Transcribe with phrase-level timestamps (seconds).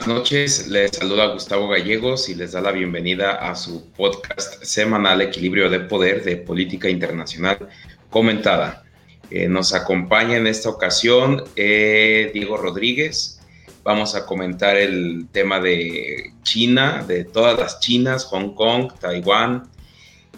[0.00, 5.20] Buenas noches, les saluda Gustavo Gallegos y les da la bienvenida a su podcast semanal
[5.20, 7.68] Equilibrio de Poder de Política Internacional
[8.08, 8.82] Comentada.
[9.30, 13.42] Eh, nos acompaña en esta ocasión eh, Diego Rodríguez.
[13.82, 19.68] Vamos a comentar el tema de China, de todas las Chinas, Hong Kong, Taiwán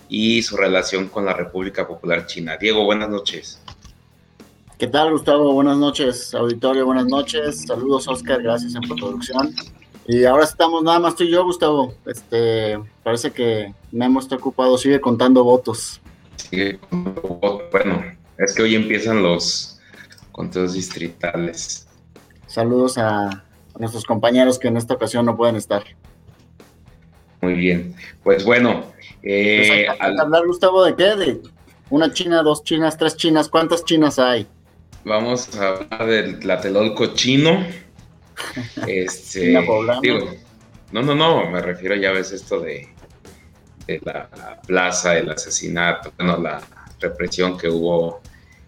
[0.08, 2.56] y su relación con la República Popular China.
[2.56, 3.61] Diego, buenas noches.
[4.82, 5.52] ¿Qué tal, Gustavo?
[5.52, 7.66] Buenas noches, auditorio, buenas noches.
[7.68, 9.54] Saludos, Oscar, gracias en producción.
[10.08, 11.94] Y ahora estamos nada más tú y yo, Gustavo.
[12.04, 16.00] Este, parece que Memo está ocupado, sigue contando votos.
[16.34, 17.70] Sigue contando votos.
[17.70, 18.02] Bueno,
[18.38, 19.78] es que hoy empiezan los
[20.32, 21.86] conteos distritales.
[22.48, 23.44] Saludos a,
[23.78, 25.84] nuestros compañeros que en esta ocasión no pueden estar.
[27.40, 27.94] Muy bien.
[28.24, 28.86] Pues bueno.
[29.22, 31.14] Eh, pues hablar, Gustavo, de qué?
[31.14, 31.40] De
[31.88, 33.48] una China, dos Chinas, tres Chinas.
[33.48, 34.48] ¿Cuántas Chinas hay?
[35.04, 37.66] Vamos a hablar del Tlatelolco chino.
[38.86, 39.52] Este,
[40.92, 42.88] no, no, no, me refiero ya ves esto de,
[44.02, 44.28] la
[44.66, 46.60] plaza, el asesinato, bueno, la
[47.00, 48.20] represión que hubo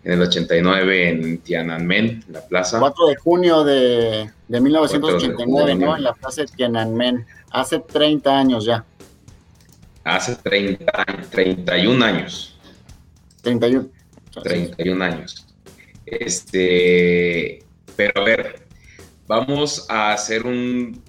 [0.02, 2.78] en el 89 en Tiananmen, la plaza.
[2.78, 5.96] 4 de junio de, 1989, ¿no?
[5.96, 8.84] En la plaza de Tiananmen, hace 30 años ya.
[10.02, 10.92] Hace 30,
[11.30, 12.58] 31 años.
[13.42, 13.88] 31.
[14.42, 15.53] 31 años.
[16.06, 17.64] Este,
[17.96, 18.66] pero a ver,
[19.26, 21.02] vamos a hacer un,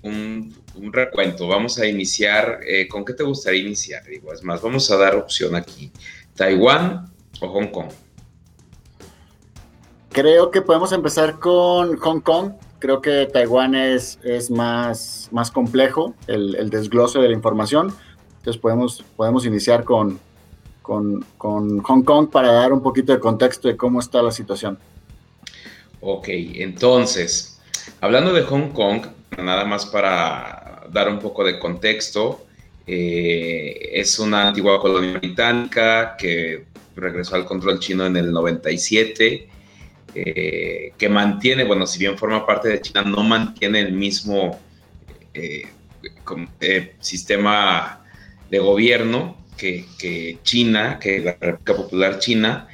[0.92, 1.48] recuento.
[1.48, 2.60] Vamos a iniciar.
[2.68, 4.04] Eh, ¿Con qué te gustaría iniciar?
[4.06, 5.92] Digo, es más, vamos a dar opción aquí:
[6.36, 7.12] ¿Taiwán
[7.42, 7.90] o Hong Kong?
[10.12, 12.54] Creo que podemos empezar con Hong Kong.
[12.80, 17.94] Creo que Taiwán es, es más, más complejo el, el desglose de la información.
[18.38, 20.20] Entonces podemos, podemos iniciar con,
[20.86, 24.78] con, Hong Kong para dar un poquito de contexto de cómo está la situación.
[26.02, 27.60] Ok, entonces,
[28.02, 29.08] hablando de Hong Kong,
[29.38, 32.46] nada más para dar un poco de contexto,
[32.86, 36.66] eh, es una antigua colonia británica que
[36.96, 39.50] regresó al control chino en el 97,
[40.14, 44.60] eh, que mantiene, bueno, si bien forma parte de China, no mantiene el mismo
[45.34, 45.68] eh,
[47.00, 48.06] sistema
[48.52, 52.68] de gobierno que, China, que la República Popular China,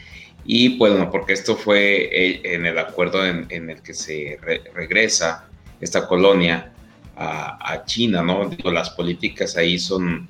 [0.45, 4.39] y bueno, porque esto fue eh, en el acuerdo en, el que se
[4.73, 5.47] regresa
[5.79, 6.71] esta colonia
[7.15, 8.49] a, China, ¿no?
[8.71, 10.27] las políticas ahí son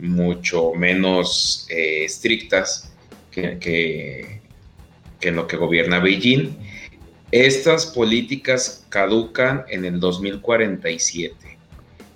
[0.00, 2.92] mucho menos eh, estrictas
[3.30, 4.40] que, que,
[5.20, 6.56] que en lo que gobierna Beijing.
[7.30, 11.53] Estas políticas caducan en el 2047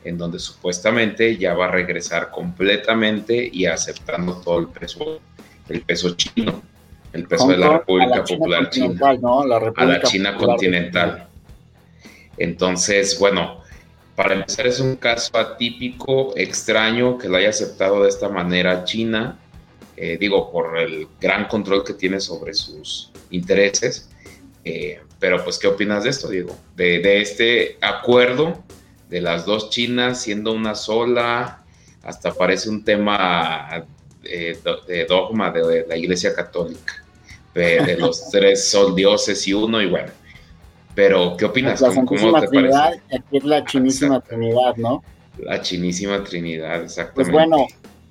[0.04, 5.20] en donde supuestamente ya va a regresar completamente y aceptando todo el peso,
[5.69, 6.62] el peso chino,
[7.12, 8.98] el peso de la República Popular China,
[9.76, 11.28] a la China continental.
[12.37, 13.62] Entonces, bueno,
[14.14, 19.38] para empezar es un caso atípico, extraño que lo haya aceptado de esta manera China,
[19.97, 24.08] eh, digo, por el gran control que tiene sobre sus intereses.
[24.64, 26.56] Eh, pero pues, ¿qué opinas de esto, Diego?
[26.76, 28.62] De, de este acuerdo
[29.08, 31.62] de las dos Chinas siendo una sola,
[32.02, 33.84] hasta parece un tema
[34.24, 37.04] eh, de, dogma de, la Iglesia Católica,
[37.54, 40.10] de, los tres son dioses y uno, y bueno.
[40.94, 41.81] Pero, ¿qué opinas?
[41.81, 45.02] La ¿Cómo, te Trinidad, Aquí es la chinísima Trinidad, ¿no?
[45.38, 47.14] La chinísima Trinidad, exactamente.
[47.14, 47.66] Pues bueno,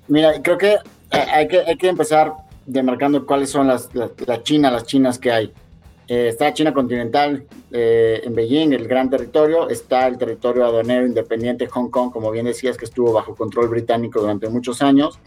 [0.08, 0.76] mira, creo que
[1.10, 2.32] hay que, hay que empezar
[2.64, 5.52] demarcando cuáles son las, las, la China, las chinas que hay.
[6.10, 9.68] Eh, está China continental eh, en Beijing, el gran territorio.
[9.68, 14.18] Está el territorio aduanero independiente Hong Kong, como bien decías, que estuvo bajo control británico
[14.20, 15.20] durante muchos años.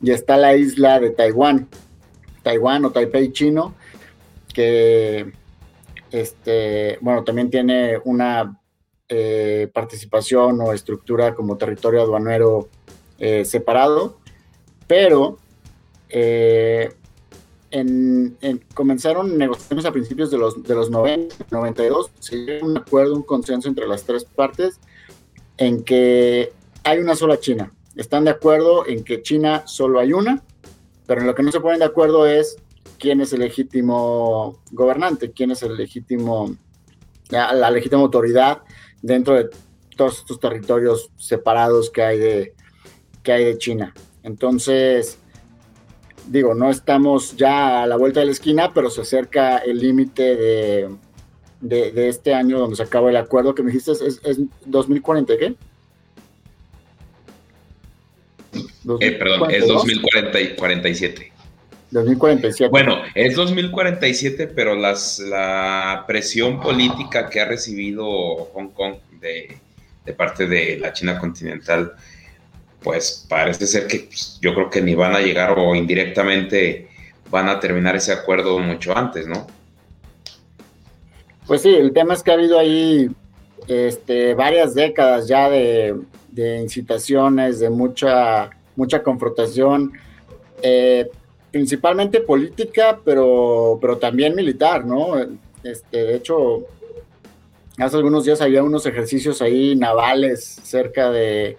[0.00, 1.68] Y está la isla de Taiwán,
[2.44, 3.74] Taiwán o Taipei chino,
[4.54, 5.32] que
[6.12, 8.56] este, bueno, también tiene una
[9.08, 12.68] eh, participación o estructura como territorio aduanero
[13.44, 14.16] separado,
[14.86, 15.36] pero
[17.70, 18.36] en,
[18.74, 23.22] comenzaron negociaciones a principios de los, de los 90, 92, se llegó un acuerdo, un
[23.22, 24.80] consenso entre las tres partes
[25.56, 26.52] en que
[26.84, 27.72] hay una sola China.
[27.96, 30.42] Están de acuerdo en que China solo hay una,
[31.06, 32.56] pero en lo que no se ponen de acuerdo es
[32.98, 36.56] quién es el legítimo gobernante, quién es el legítimo,
[37.28, 38.62] la, la legítima autoridad
[39.02, 39.50] dentro de
[39.96, 42.54] todos estos territorios separados que hay de,
[43.22, 43.94] que hay de China.
[44.22, 45.18] Entonces,
[46.30, 50.36] digo, no estamos ya a la vuelta de la esquina, pero se acerca el límite
[50.36, 50.88] de,
[51.60, 55.54] de, este año donde se acaba el acuerdo que me dijiste, ¿es, es 2040 qué?
[59.00, 61.32] Eh, perdón, es 2047.
[61.90, 62.70] 2047.
[62.70, 68.06] Bueno, es 2047, pero las, la presión política que ha recibido
[68.54, 69.58] Hong Kong de,
[70.04, 71.92] de parte de la China continental,
[72.82, 76.88] pues parece ser que pues, yo creo que ni van a llegar o indirectamente
[77.30, 79.46] van a terminar ese acuerdo mucho antes, ¿no?
[81.46, 83.10] Pues sí, el tema es que ha habido ahí
[83.66, 85.96] este, varias décadas ya de,
[86.36, 89.92] incitaciones, de mucha, mucha confrontación,
[90.62, 91.08] eh,
[91.50, 95.14] principalmente política, pero, pero también militar, ¿no?
[95.62, 96.66] Este, de hecho,
[97.78, 101.58] hace algunos días había unos ejercicios ahí navales cerca de,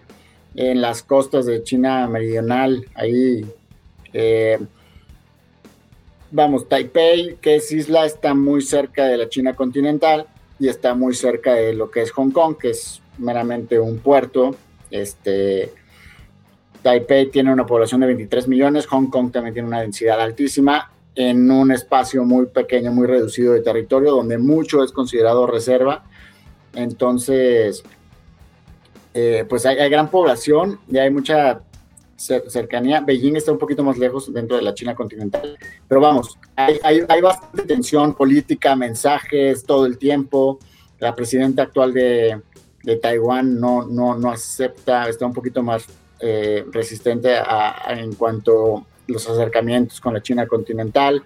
[0.56, 3.46] en las costas de China Meridional, ahí.
[4.14, 4.60] Eh,
[6.32, 10.28] vamos, Taipei, que es isla, está muy cerca de la China continental
[10.60, 14.56] y está muy cerca de lo que es Hong Kong, que es meramente un puerto.
[14.90, 15.72] Este,
[16.82, 21.52] Taipei tiene una población de 23 millones, Hong Kong también tiene una densidad altísima en
[21.52, 26.06] un espacio muy pequeño, muy reducido de territorio, donde mucho es considerado reserva.
[26.74, 27.84] Entonces,
[29.14, 31.62] eh, pues hay, gran población y hay mucha
[32.16, 33.02] cercanía.
[33.02, 35.58] Beijing está un poquito más lejos dentro de la China continental.
[35.88, 40.60] Pero vamos, hay, hay, bastante tensión política, mensajes todo el tiempo.
[41.00, 42.40] La presidenta actual de,
[42.84, 45.88] de Taiwán no, no, no acepta, está un poquito más
[46.20, 47.36] eh, resistente
[47.90, 51.24] en cuanto a los acercamientos con la China continental.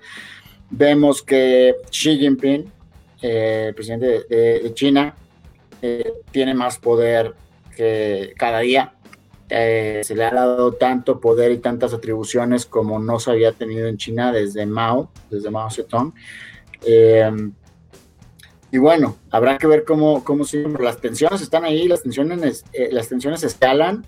[0.69, 2.71] Vemos que Xi Jinping,
[3.21, 5.13] eh, presidente de, China,
[6.31, 7.35] tiene más poder
[7.75, 8.93] que cada día
[9.49, 13.87] eh, se le ha dado tanto poder y tantas atribuciones como no se había tenido
[13.87, 16.13] en China desde Mao, desde Mao Zedong.
[16.83, 17.31] Eh,
[18.71, 20.75] y bueno, habrá que ver cómo, cómo siguen.
[20.79, 24.05] Las tensiones están ahí, las tensiones, eh, las tensiones escalan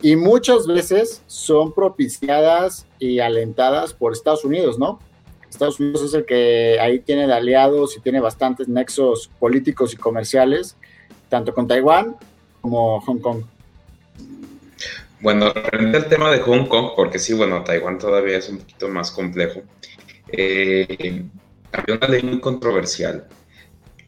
[0.00, 5.00] y muchas veces son propiciadas y alentadas por Estados Unidos, ¿no?
[5.48, 9.96] Estados Unidos es el que ahí tiene de aliados y tiene bastantes nexos políticos y
[9.96, 10.76] comerciales,
[11.28, 12.16] tanto con Taiwán
[12.66, 13.44] como Hong Kong.
[15.20, 18.88] Bueno, referente al tema de Hong Kong, porque sí, bueno, Taiwán todavía es un poquito
[18.88, 19.62] más complejo.
[20.28, 21.24] Eh,
[21.72, 23.26] había una ley muy controversial,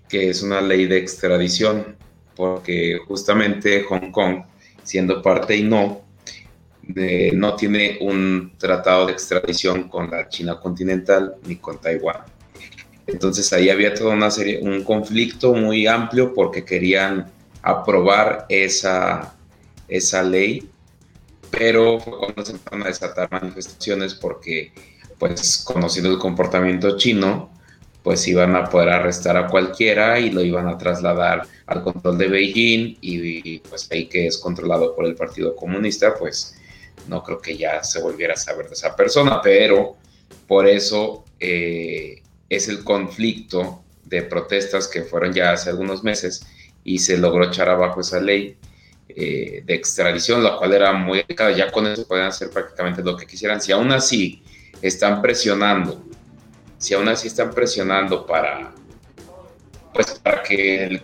[0.08, 1.96] que es una ley de extradición,
[2.34, 4.42] porque justamente Hong Kong,
[4.82, 6.02] siendo parte y no,
[7.34, 12.22] no tiene un tratado de extradición con la China continental ni con Taiwán.
[13.06, 17.30] Entonces ahí había toda una serie, un conflicto muy amplio porque querían
[17.62, 19.34] aprobar esa,
[19.88, 20.70] esa ley
[21.50, 24.72] pero cuando se empezaron a desatar manifestaciones porque,
[25.18, 27.50] pues, conociendo el comportamiento chino,
[28.02, 32.28] pues iban a poder arrestar a cualquiera y lo iban a trasladar al control de
[32.28, 36.56] Beijing y, pues ahí que es controlado por el Partido Comunista, pues
[37.08, 39.96] no creo que ya se volviera a saber de esa persona, pero
[40.46, 46.46] por eso eh, es el conflicto de protestas que fueron ya hace algunos meses
[46.88, 48.56] y se logró echar abajo esa ley
[49.10, 51.50] eh, de extradición, la cual era muy delicada.
[51.50, 53.60] Ya con eso pueden hacer prácticamente lo que quisieran.
[53.60, 54.42] Si aún así
[54.80, 56.02] están presionando,
[56.78, 58.72] si aún así están presionando para,
[59.92, 61.02] pues para que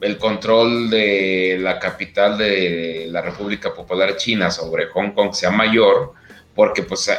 [0.00, 6.14] el, control de la capital de la República Popular China sobre Hong Kong sea mayor,
[6.54, 7.10] porque pues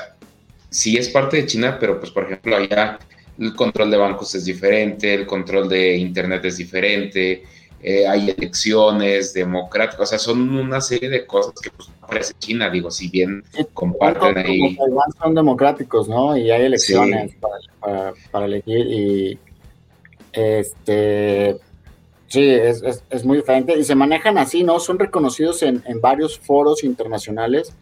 [0.70, 2.98] sí es parte de China, pero pues por ejemplo allá
[3.40, 7.44] el control de bancos es diferente, el control de Internet es diferente,
[7.86, 12.70] eh, hay elecciones democráticas, o sea, son una serie de cosas que pues, parece China,
[12.70, 14.78] digo, si bien comparten ahí.
[15.22, 16.38] Son democráticos, ¿no?
[16.38, 17.36] Y hay elecciones
[17.82, 19.40] para, elegir y
[20.32, 21.58] este
[22.28, 24.80] sí, es, muy diferente y se manejan así, ¿no?
[24.80, 27.74] Son reconocidos en, varios foros internacionales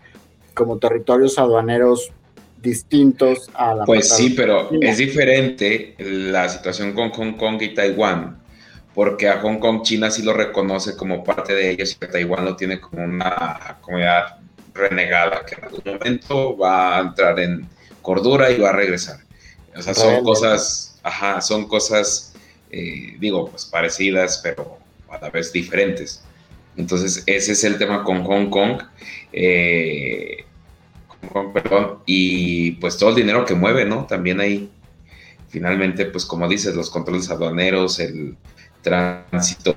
[0.56, 2.12] como territorios aduaneros
[2.60, 8.41] distintos a la Pues sí, pero es diferente la situación con Hong Kong y Taiwán
[8.94, 12.46] porque a Hong Kong China sí lo reconoce como parte de ellos y a Taiwán
[12.46, 14.38] lo tiene como una comunidad
[14.74, 17.68] renegada que en algún momento va a entrar en
[18.02, 19.20] cordura y va a regresar.
[19.76, 22.34] O sea, son cosas, ajá, son cosas,
[22.72, 24.78] eh, digo, pues parecidas, pero
[25.10, 26.24] a la vez diferentes.
[26.76, 28.82] Entonces, ese es el tema con Hong Kong.
[29.32, 30.46] Eh,
[31.08, 34.06] Hong Kong, perdón, y pues todo el dinero que mueve, ¿no?
[34.06, 34.70] También ahí,
[35.48, 38.36] finalmente, pues como dices, los controles aduaneros, el,
[38.82, 39.76] tránsito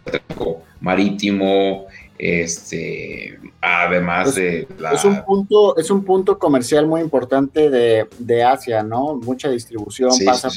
[0.80, 1.86] marítimo,
[2.18, 4.92] este, además de la...
[4.92, 9.16] Es un, punto, es un punto comercial muy importante de, Asia, ¿no?
[9.16, 10.48] Mucha distribución pasa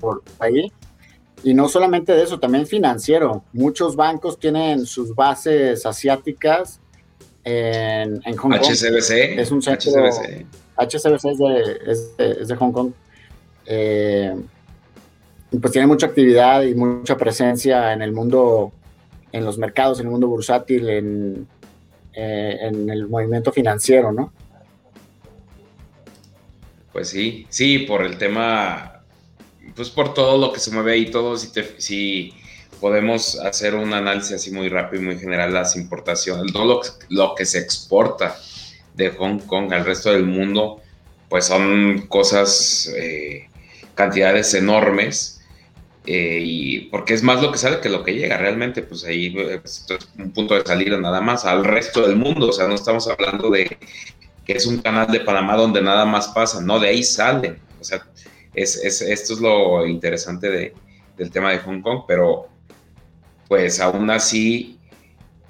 [0.00, 0.72] por ahí.
[1.42, 3.44] Y no solamente de eso, también financiero.
[3.52, 6.80] Muchos bancos tienen sus bases asiáticas
[7.44, 8.54] en, Hong Kong.
[8.54, 9.38] HCBC.
[9.38, 9.92] Es un centro...
[9.92, 12.92] HCBC, HCBC es, de, es, de, Hong Kong.
[13.66, 14.34] Eh,
[15.50, 18.72] pues tiene mucha actividad y mucha presencia en el mundo
[19.32, 21.48] en los mercados, en el mundo bursátil, en,
[22.14, 24.32] eh, en el movimiento financiero, ¿no?
[26.92, 29.02] Pues sí, sí, por el tema,
[29.74, 32.32] pues por todo lo que se mueve ahí, todo, si, si
[32.80, 37.34] podemos hacer un análisis así muy rápido y muy general, las importaciones, todo lo, lo
[37.34, 38.36] que se exporta
[38.94, 40.80] de Hong Kong al resto del mundo,
[41.28, 43.48] pues son cosas, eh,
[43.94, 45.35] cantidades enormes
[46.06, 49.30] eh, y porque es más lo que sale que lo que llega realmente, pues ahí
[49.30, 52.74] pues, es un punto de salida nada más al resto del mundo, o sea, no
[52.74, 53.76] estamos hablando de
[54.44, 57.84] que es un canal de Panamá donde nada más pasa, no, de ahí salen, o
[57.84, 58.06] sea,
[58.54, 60.74] es, esto es lo interesante de,
[61.16, 62.48] del tema de Hong Kong, pero
[63.48, 64.78] pues aún así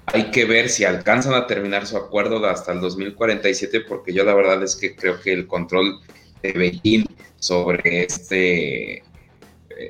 [0.07, 4.33] hay que ver si alcanzan a terminar su acuerdo hasta el 2047, porque yo la
[4.33, 5.99] verdad es que creo que el control
[6.41, 7.05] de Beijing
[7.39, 9.03] sobre este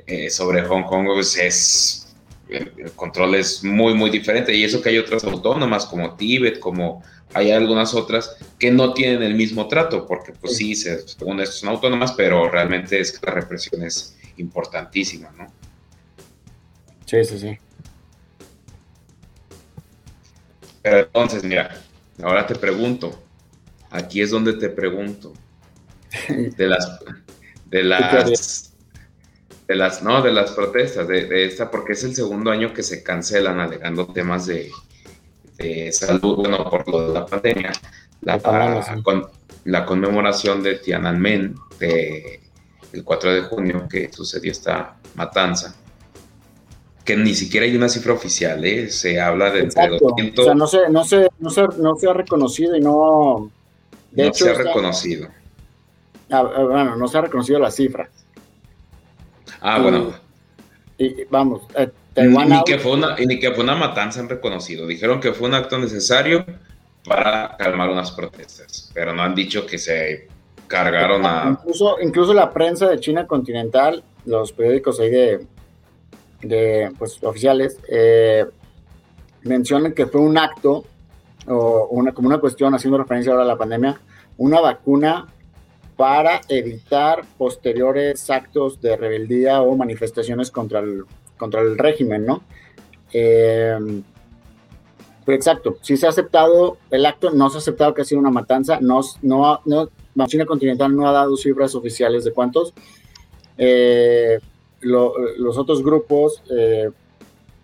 [0.06, 2.04] eh, sobre Hong Kong pues, es
[2.48, 4.54] el control es muy muy diferente.
[4.54, 7.02] Y eso que hay otras autónomas como Tíbet como
[7.34, 11.70] hay algunas otras que no tienen el mismo trato porque pues sí, según esto son
[11.70, 15.52] autónomas pero realmente es que la represión es importantísima no
[17.04, 17.58] sí sí sí.
[20.82, 21.82] Pero entonces mira
[22.22, 23.22] ahora te pregunto
[23.90, 25.34] aquí es donde te pregunto
[26.28, 26.98] de las
[27.66, 28.67] de las
[29.68, 33.02] de las, no, de las protestas, de, esta, porque es el segundo año que se
[33.02, 34.72] cancelan alegando temas de,
[35.92, 37.72] salud, bueno, por lo de la pandemia,
[38.22, 38.40] la,
[39.02, 39.28] con,
[39.64, 42.40] la conmemoración de Tiananmen, de,
[42.94, 45.76] el 4 de junio, que sucedió esta matanza,
[47.04, 48.88] que ni siquiera hay una cifra oficial, ¿eh?
[48.88, 50.38] se habla de entre 200...
[50.38, 53.50] O sea, no se, no, se, no, se, no se ha reconocido y no...
[54.12, 55.28] De no se ha reconocido.
[56.30, 58.08] Ah, ah, bueno, no se ha reconocido la cifra
[59.60, 60.14] Ah, bueno.
[60.98, 64.86] Y, vamos, eh, Ni que, fue una, ni que fue una matanza han reconocido.
[64.86, 66.44] Dijeron que fue un acto necesario
[67.04, 70.28] para calmar unas protestas, pero no han dicho que se
[70.66, 71.48] cargaron a...
[71.50, 75.46] Incluso, incluso la prensa de China continental, los periódicos ahí de,
[76.42, 78.44] de pues, oficiales, eh,
[79.42, 80.84] mencionan que fue un acto
[81.46, 83.98] o una, como una cuestión, haciendo referencia ahora a la pandemia,
[84.36, 85.26] una vacuna
[85.98, 91.02] para evitar posteriores actos de rebeldía o manifestaciones contra el,
[91.36, 92.44] contra el régimen, ¿no?
[93.12, 93.76] Eh,
[95.26, 98.30] exacto, si se ha aceptado el acto, no se ha aceptado que ha sido una
[98.30, 99.88] matanza, no, no, no
[100.28, 102.72] China continental no ha dado cifras oficiales de cuántos.
[103.56, 104.38] Eh,
[104.80, 106.90] los otros grupos, eh,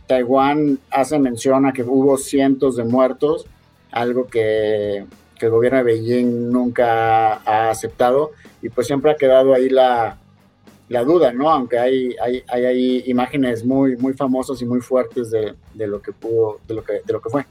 [0.09, 3.47] Taiwán hace mención a que hubo cientos de muertos,
[3.93, 5.07] algo que
[5.39, 10.19] que el gobierno de Beijing nunca ha aceptado y pues siempre ha quedado ahí la,
[10.89, 11.51] duda, ¿no?
[11.51, 15.55] Aunque hay, hay, hay, imágenes muy, muy famosas y muy fuertes de,
[15.87, 17.45] lo que pudo, de lo que, de lo que fue.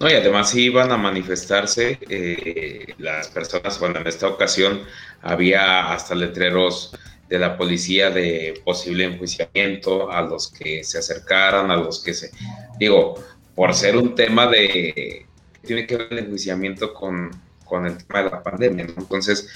[0.00, 4.82] No, y además iban a manifestarse eh, las personas, bueno, en esta ocasión
[5.22, 6.96] había hasta letreros
[7.28, 12.30] de la policía de posible enjuiciamiento a los que se acercaran, a los que se,
[12.78, 13.14] digo,
[13.54, 15.26] por ser un tema de,
[15.64, 17.30] tiene que ver el enjuiciamiento con,
[17.64, 18.86] con el tema de la pandemia.
[18.96, 19.48] Entonces,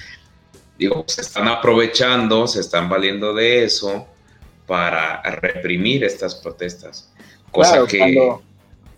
[0.79, 4.07] digo, se están aprovechando, se están valiendo de eso
[4.67, 7.13] para reprimir estas protestas.
[7.51, 8.37] Cosa que...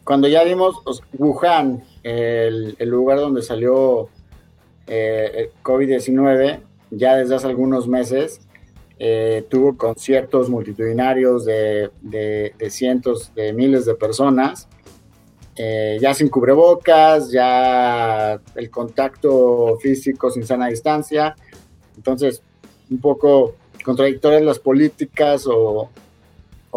[0.04, 4.08] Cuando, ya vimos Wuhan, el, lugar donde salió
[4.86, 8.40] eh, el COVID-19, ya desde hace algunos meses,
[8.98, 14.68] eh, tuvo conciertos multitudinarios de, de, cientos de miles de personas
[15.62, 21.36] eh, ya sin cubrebocas, ya el contacto físico sin sana distancia.
[21.98, 22.42] Entonces,
[22.90, 25.90] un poco contradictorias las políticas o,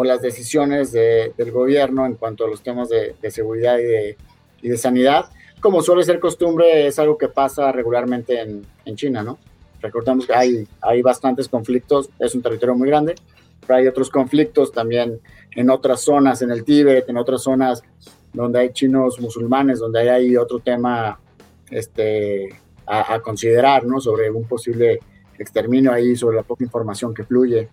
[0.03, 5.27] las decisiones del gobierno en cuanto a los temas de, seguridad y de, sanidad.
[5.61, 9.37] Como suele ser costumbre, es algo que pasa regularmente en, China, ¿no?
[9.81, 13.15] Recordamos que hay, hay bastantes conflictos, es un territorio muy grande,
[13.65, 15.21] pero hay otros conflictos también
[15.55, 17.81] en otras zonas, en el Tíbet, en otras zonas
[18.33, 21.19] donde hay chinos musulmanes, donde hay otro tema
[21.69, 22.49] este,
[22.85, 24.01] a, considerar, ¿no?
[24.01, 24.99] Sobre un posible
[25.37, 27.69] exterminio ahí, sobre la poca información que fluye.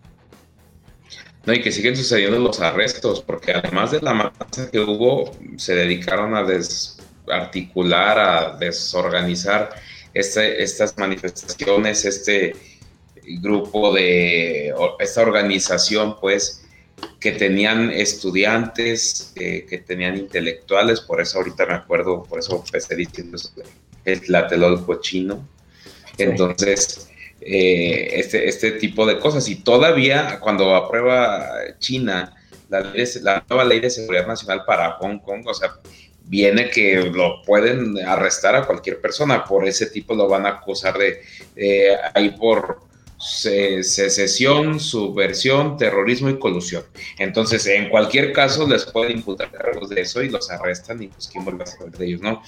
[1.47, 5.75] No, y que siguen sucediendo los arrestos, porque además de la matanza que hubo, se
[5.75, 9.71] dedicaron a desarticular, a desorganizar
[10.13, 12.55] este, estas manifestaciones, este
[13.41, 16.67] grupo de, esta organización, pues,
[17.19, 22.97] que tenían estudiantes, eh, que tenían intelectuales, por eso ahorita me acuerdo, por eso empecé
[22.97, 23.39] diciendo
[24.05, 25.47] el tlatelolco chino.
[26.17, 29.49] Entonces, eh, este, este tipo de cosas.
[29.49, 32.35] Y todavía cuando aprueba China
[32.69, 32.93] la,
[33.23, 35.75] la nueva ley de seguridad nacional para Hong Kong, o sea,
[36.25, 40.97] viene que lo pueden arrestar a cualquier persona, por ese tipo lo van a acusar
[40.97, 41.23] de
[41.57, 42.90] eh, ahí por
[43.21, 46.85] secesión, subversión, terrorismo y colusión.
[47.19, 51.29] Entonces, en cualquier caso, les pueden imputar cargos de eso y los arrestan y pues
[51.29, 52.43] quién vuelve a saber de ellos, ¿no?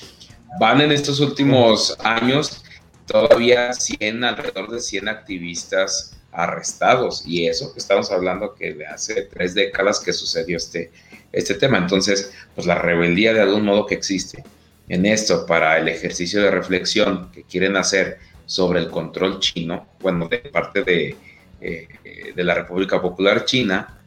[0.58, 2.64] Van en estos últimos años
[3.06, 9.22] todavía 100, alrededor de 100 activistas arrestados y eso que estamos hablando que de hace
[9.22, 10.90] tres décadas que sucedió este,
[11.32, 11.78] este tema.
[11.78, 14.42] Entonces, pues la rebeldía de algún modo que existe
[14.88, 20.28] en esto para el ejercicio de reflexión que quieren hacer sobre el control chino, bueno,
[20.28, 21.16] de parte de,
[21.60, 21.88] eh,
[22.34, 23.98] de la República Popular China,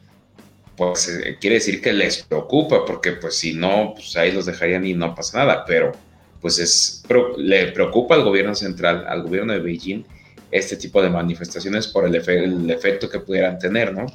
[0.76, 4.86] pues eh, quiere decir que les preocupa, porque pues si no, pues ahí los dejarían
[4.86, 5.92] y no pasa nada, pero
[6.40, 7.02] pues es,
[7.38, 10.04] le preocupa al gobierno central, al gobierno de Beijing,
[10.50, 14.06] este tipo de manifestaciones por el, el efecto que pudieran tener, ¿no?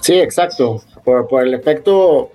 [0.00, 2.32] Sí, exacto, por, por el efecto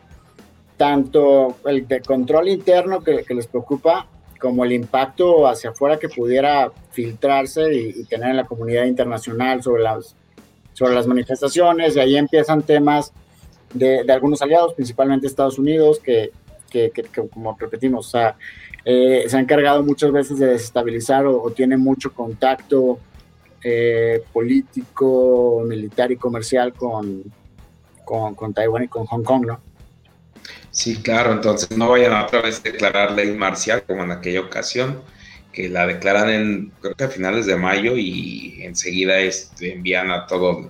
[0.78, 4.08] tanto el de control interno que, que les preocupa,
[4.40, 9.84] como el impacto hacia afuera que pudiera filtrarse y, tener en la comunidad internacional sobre
[9.84, 10.16] las,
[10.74, 13.12] sobre las manifestaciones, y ahí empiezan temas
[13.74, 16.32] de, algunos aliados, principalmente Estados Unidos, que,
[16.72, 16.92] que,
[17.32, 18.36] como repetimos, o sea,
[18.86, 23.00] eh, se ha encargado muchas veces de desestabilizar o, o tiene mucho contacto
[23.62, 27.24] eh, político, militar y comercial con,
[28.06, 29.60] con, con Taiwán y con Hong Kong, ¿no?
[30.72, 35.02] Sí, claro, entonces no vayan a otra vez declarar ley marcial como en aquella ocasión,
[35.52, 40.28] que la declaran en, creo que a finales de mayo y enseguida este, envían a
[40.28, 40.68] todos,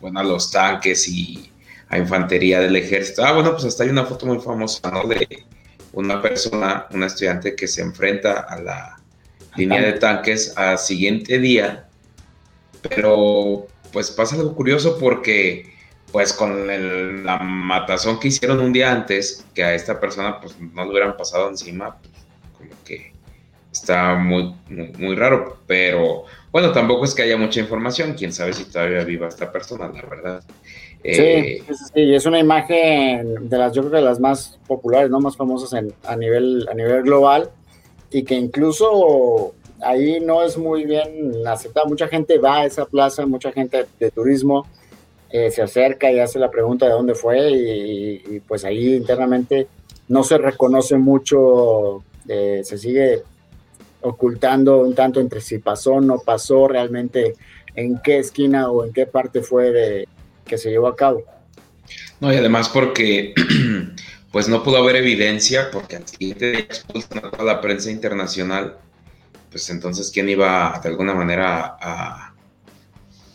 [0.00, 1.50] bueno, a los tanques y
[1.88, 3.24] a infantería del ejército.
[3.24, 5.04] Ah, bueno, pues hasta hay una foto muy famosa, ¿no?
[5.08, 5.46] De
[5.92, 9.00] una persona, una estudiante que se enfrenta a la
[9.56, 11.88] línea de tanques al siguiente día,
[12.82, 15.77] pero pues pasa algo curioso porque
[16.12, 20.58] pues con el, la matazón que hicieron un día antes, que a esta persona pues
[20.58, 22.12] no le hubieran pasado encima, pues,
[22.56, 23.12] como que
[23.70, 28.64] está muy, muy, raro, pero bueno, tampoco es que haya mucha información, quién sabe si
[28.64, 30.42] todavía viva esta persona, la verdad.
[31.04, 35.10] Sí, sí, sí, es una imagen de las, yo creo que de las más populares,
[35.10, 37.50] no más famosas en, a, nivel, a nivel global,
[38.10, 41.86] y que incluso ahí no es muy bien aceptada.
[41.86, 44.66] Mucha gente va a esa plaza, mucha gente de turismo,
[45.30, 49.68] eh, se acerca y hace la pregunta de dónde fue y, pues ahí internamente
[50.08, 53.22] no se reconoce mucho, eh, se sigue
[54.00, 57.34] ocultando un tanto entre si pasó, no pasó, realmente
[57.74, 60.08] en qué esquina o en qué parte fue de
[60.46, 61.22] que se llevó a cabo.
[62.20, 63.34] No, y además porque
[64.32, 66.66] pues no pudo haber evidencia, porque al siguiente día
[67.38, 68.78] a la prensa internacional,
[69.50, 72.27] pues entonces quién iba de alguna manera a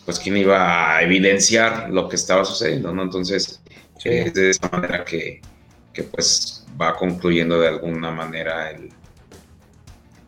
[0.06, 3.04] pues quién iba a evidenciar lo que estaba sucediendo, ¿no?
[3.04, 3.62] Entonces,
[4.04, 5.42] es de esa manera que,
[6.12, 8.90] pues va concluyendo de alguna manera el,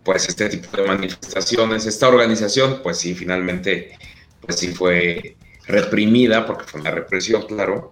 [0.03, 3.97] pues este tipo de manifestaciones, esta organización, pues sí, finalmente,
[4.41, 5.35] pues sí fue
[5.67, 7.89] reprimida, porque fue una represión, claro,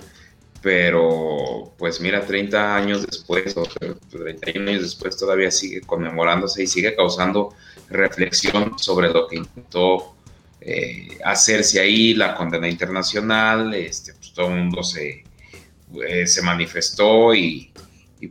[0.61, 3.63] pero pues mira, 30 años después, o
[4.09, 7.53] 31 años después, todavía sigue conmemorándose y sigue causando
[7.89, 10.15] reflexión sobre lo que intentó
[10.65, 15.23] eh, hacerse ahí la condena internacional, este, pues todo el mundo se,
[16.07, 17.71] eh, se manifestó y,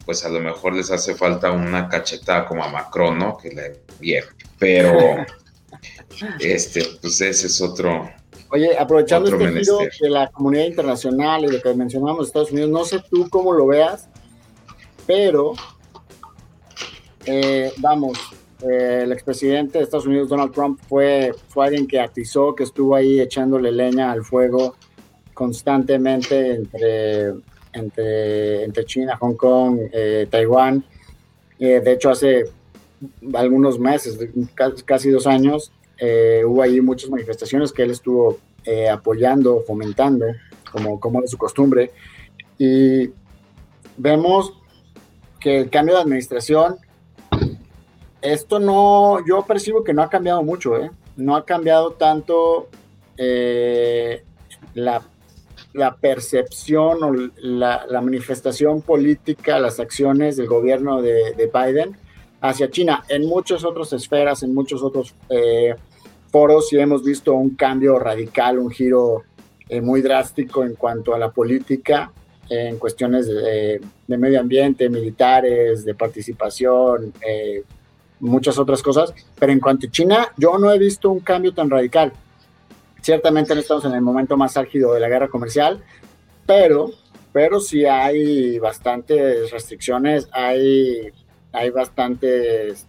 [0.07, 3.37] pues a lo mejor les hace falta una cachetada como a Macron, ¿no?
[3.37, 4.31] Que le vieron.
[4.59, 4.95] Pero
[6.41, 8.11] este, pues ese es otro.
[8.49, 12.85] Oye, aprovechando este giro de la comunidad internacional y de que mencionamos Estados Unidos, no
[12.87, 14.09] sé tú cómo lo veas,
[15.07, 15.53] pero
[17.27, 18.19] eh, vamos,
[18.63, 22.95] eh, el expresidente de Estados Unidos, Donald Trump, fue, fue alguien que atizó, que estuvo
[22.95, 24.77] ahí echándole leña al fuego
[25.35, 27.33] constantemente entre,
[27.73, 30.85] entre, entre China, Hong Kong, eh, Taiwán.
[31.59, 32.45] Eh, de hecho, hace
[33.35, 34.19] algunos meses,
[34.85, 35.73] casi dos años,
[36.45, 38.39] hubo ahí muchas manifestaciones que él estuvo
[38.91, 40.27] apoyando, fomentando,
[40.71, 41.91] como, como su costumbre.
[42.59, 43.11] Y
[43.97, 44.53] vemos
[45.41, 46.77] que el cambio de administración
[48.23, 50.91] esto no, yo percibo que no ha cambiado mucho, ¿eh?
[51.17, 52.69] No ha cambiado tanto
[53.17, 54.23] eh,
[54.75, 55.03] la,
[56.01, 61.97] percepción o la, manifestación política, las acciones del gobierno de, Biden
[62.41, 63.05] hacia China.
[63.09, 65.75] En muchas otras esferas, en muchos otros eh,
[66.31, 69.25] foros, sí hemos visto un cambio radical, un giro
[69.83, 72.13] muy drástico en cuanto a la política
[72.53, 77.63] en cuestiones de, de, medio ambiente, militares, de participación, eh,
[78.23, 81.69] muchas otras cosas, pero en cuanto a China, yo no he visto un cambio tan
[81.69, 82.13] radical.
[83.03, 85.83] Ciertamente no estamos en el momento más álgido de la guerra comercial,
[86.47, 86.91] pero,
[87.33, 91.11] pero sí hay bastantes restricciones, hay,
[91.51, 92.87] hay bastantes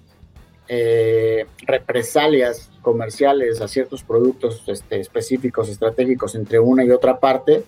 [0.67, 7.63] eh, represalias comerciales a ciertos productos este, específicos, estratégicos entre una y otra parte.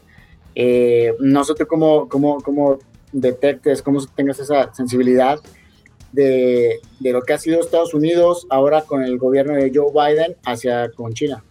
[0.53, 2.77] Eh, no sé tú cómo, cómo, cómo
[3.11, 5.39] detectes, cómo tengas esa sensibilidad
[6.15, 10.35] de, de, lo que ha sido Estados Unidos ahora con el gobierno de Joe Biden
[10.45, 11.43] hacia con China.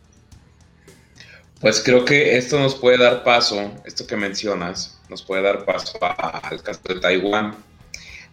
[1.61, 5.98] Pues creo que esto nos puede dar paso, esto que mencionas, nos puede dar paso
[6.03, 7.57] al caso de Taiwán,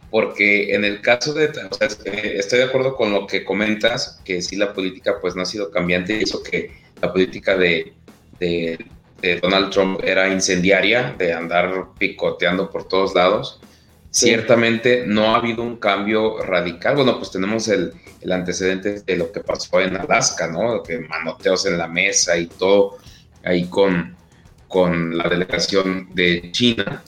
[0.10, 4.42] porque en el caso de, o sea, estoy de acuerdo con lo que comentas, que
[4.42, 7.94] sí la política pues no ha sido cambiante, y eso que la política de,
[8.40, 8.78] de,
[9.42, 13.62] Donald Trump era incendiaria, de andar picoteando por todos lados.
[14.12, 16.98] Ciertamente no ha habido un cambio radical.
[16.98, 20.84] Bueno, pues tenemos el, el antecedente de lo que pasó en Alaska, ¿no?
[20.84, 22.98] Que manoteos en la mesa y todo
[23.44, 24.16] ahí con,
[24.68, 27.02] con la delegación de China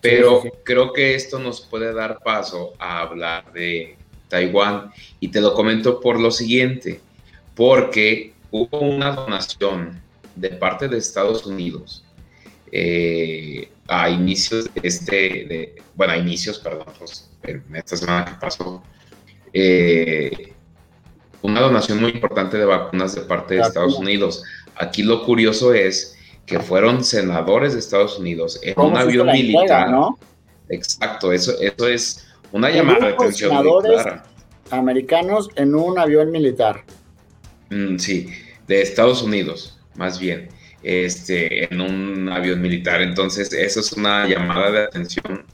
[0.00, 3.96] pero creo que esto nos puede dar paso a hablar de
[4.28, 7.00] Taiwán y te lo comento por lo siguiente,
[7.54, 10.00] porque hubo una donación
[10.34, 12.04] de parte de Estados Unidos
[12.72, 18.34] eh, a inicios de este, de, bueno, a inicios, perdón, pues, en esta semana que
[18.40, 18.82] pasó,
[19.52, 20.52] eh,
[21.42, 24.44] una donación muy importante de vacunas de parte de Estados Unidos.
[24.76, 29.90] Aquí lo curioso es que fueron senadores de Estados Unidos en un avión militar.
[29.90, 30.18] ¿no?
[30.68, 34.04] Exacto, eso, eso es una llamada de atención senadores
[34.70, 36.84] americanos en un avión militar.
[37.70, 38.28] Mm, sí,
[38.66, 40.48] de Estados Unidos, más bien,
[40.82, 43.02] este, en un avión militar.
[43.02, 45.44] Entonces, eso es una llamada de atención.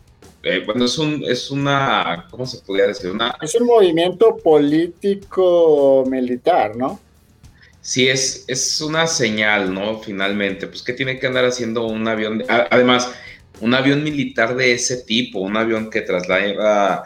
[0.43, 3.11] Eh, bueno, es, un, es una, ¿cómo se podría decir?
[3.11, 7.01] Una, es un movimiento político militar, ¿no?
[7.87, 10.01] sí es, es una señal, ¿no?
[10.01, 13.12] Finalmente, pues que tiene que andar haciendo un avión, además,
[13.61, 17.05] un avión militar de ese tipo, un avión que traslada,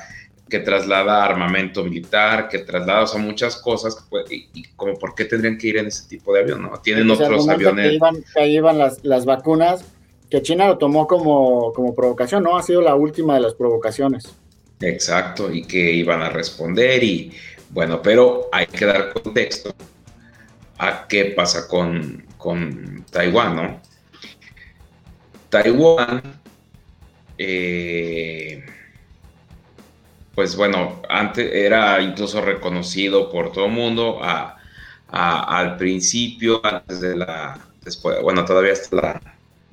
[0.51, 3.97] que traslada armamento militar, que traslada, o sea, muchas cosas,
[4.29, 6.79] y, como por qué tendrían que ir en ese tipo de avión, ¿no?
[6.81, 7.89] Tienen otros aviones.
[7.89, 9.85] Que iban, que iban las, las, vacunas,
[10.29, 12.59] que China lo tomó como, como provocación, ¿no?
[12.59, 14.35] Ha sido la última de las provocaciones.
[14.81, 17.33] Exacto, y que iban a responder, y
[17.71, 19.73] bueno, pero hay que dar contexto
[20.79, 22.27] a qué pasa con,
[23.11, 23.81] Taiwán, ¿no?
[25.51, 26.23] Taiwán,
[27.39, 28.65] eh,
[30.35, 34.21] pues bueno, antes era incluso reconocido por todo el mundo
[35.09, 39.21] al principio, antes de la, después, bueno, todavía hasta la,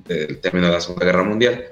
[0.08, 1.64] el término de la Segunda Guerra Mundial.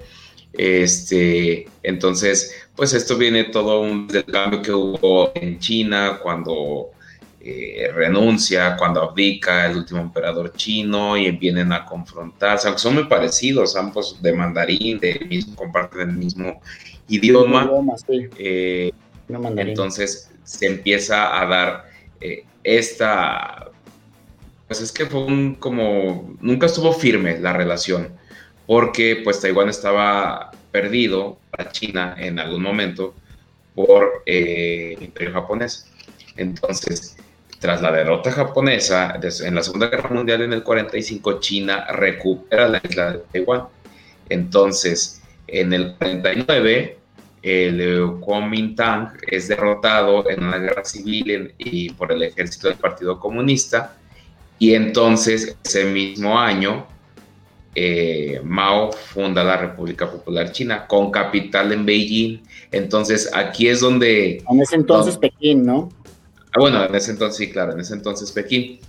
[0.52, 6.90] Este, entonces, pues esto viene todo del cambio que hubo en China cuando
[7.40, 13.04] eh, renuncia, cuando abdica el último emperador chino y vienen a confrontarse, aunque son muy
[13.04, 16.60] parecidos, ambos de mandarín, de mismo, comparten el mismo
[17.08, 17.70] idioma.
[18.38, 18.92] Eh,
[19.28, 21.84] entonces se empieza a dar
[22.20, 23.70] eh, esta,
[24.66, 28.08] pues es que fue un como, nunca estuvo firme la relación,
[28.66, 33.14] porque pues Taiwán estaba perdido a China en algún momento
[33.74, 35.90] por el imperio japonés.
[36.36, 37.16] Entonces,
[37.60, 42.80] tras la derrota japonesa en la Segunda Guerra Mundial en el 45, China recupera la
[42.82, 43.64] isla de Taiwán.
[44.28, 46.98] Entonces, en el 49,
[47.42, 53.96] el Kuomintang es derrotado en una guerra civil y por el ejército del Partido Comunista.
[54.58, 56.86] Y entonces, ese mismo año,
[57.74, 62.42] eh, Mao funda la República Popular China con capital en Beijing.
[62.72, 64.42] Entonces, aquí es donde...
[64.50, 65.90] En ese entonces Pekín, ¿no?
[66.52, 68.80] Ah, bueno, en ese entonces, sí, claro, en ese entonces Pekín.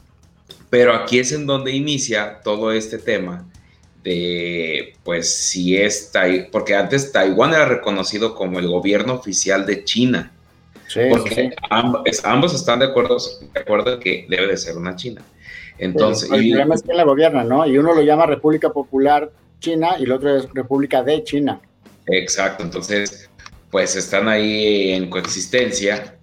[0.69, 3.45] Pero aquí es en donde inicia todo este tema
[4.03, 6.11] de, pues, si es
[6.51, 10.31] porque antes Taiwán era reconocido como el gobierno oficial de China.
[10.87, 13.17] Sí, porque Ambos, están de acuerdo,
[13.53, 15.21] de acuerdo que debe de ser una China.
[15.77, 17.67] Entonces, el problema es que la gobierna, ¿no?
[17.67, 19.29] Y uno lo llama República Popular
[19.59, 21.59] China y el otro es República de China.
[22.07, 23.29] Exacto, entonces,
[23.69, 26.15] pues están ahí en coexistencia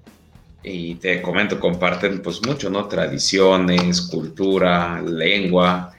[0.63, 2.89] y te comento, comparten pues mucho, ¿no?
[2.89, 5.93] Tradiciones, cultura, lengua,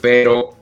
[0.00, 0.57] pero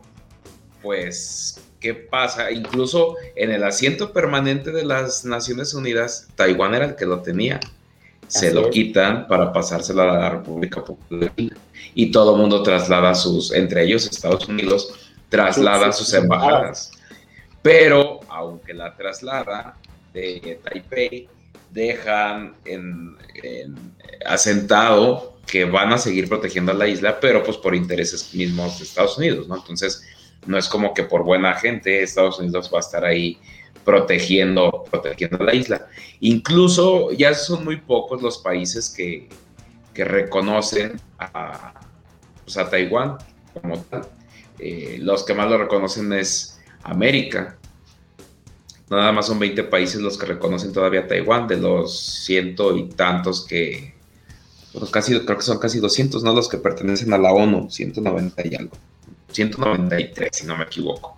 [0.87, 2.53] pues, ¿qué pasa?
[2.53, 7.59] Incluso en el asiento permanente de las Naciones Unidas, Taiwán era el que lo tenía.
[8.29, 11.33] Se lo quitan para pasárselo a la República Popular
[11.95, 16.93] y todo el mundo traslada sus, entre ellos Estados Unidos, traslada sus embajadas.
[17.63, 19.77] Pero, aunque la traslada
[20.15, 21.29] de Taipei,
[21.73, 23.17] dejan en,
[24.25, 28.85] asentado que van a seguir protegiendo a la isla, pero pues por intereses mismos de
[28.85, 29.57] Estados Unidos, ¿no?
[29.57, 30.05] Entonces,
[30.47, 33.39] no es como que por buena gente Estados Unidos va a estar ahí
[33.85, 35.87] protegiendo, protegiendo la isla.
[36.21, 39.29] Incluso ya son muy pocos los países que,
[39.95, 41.73] reconocen a,
[42.45, 43.17] pues, Taiwán
[43.55, 44.07] como tal.
[44.59, 47.57] Eh, los que más lo reconocen es América.
[48.91, 52.89] Nada más son 20 países los que reconocen todavía a Taiwán, de los ciento y
[52.89, 53.95] tantos que,
[54.93, 56.35] casi, creo que son casi 200, ¿no?
[56.35, 58.77] Los que pertenecen a la ONU, 190 y algo.
[59.33, 61.17] 193, si no me equivoco.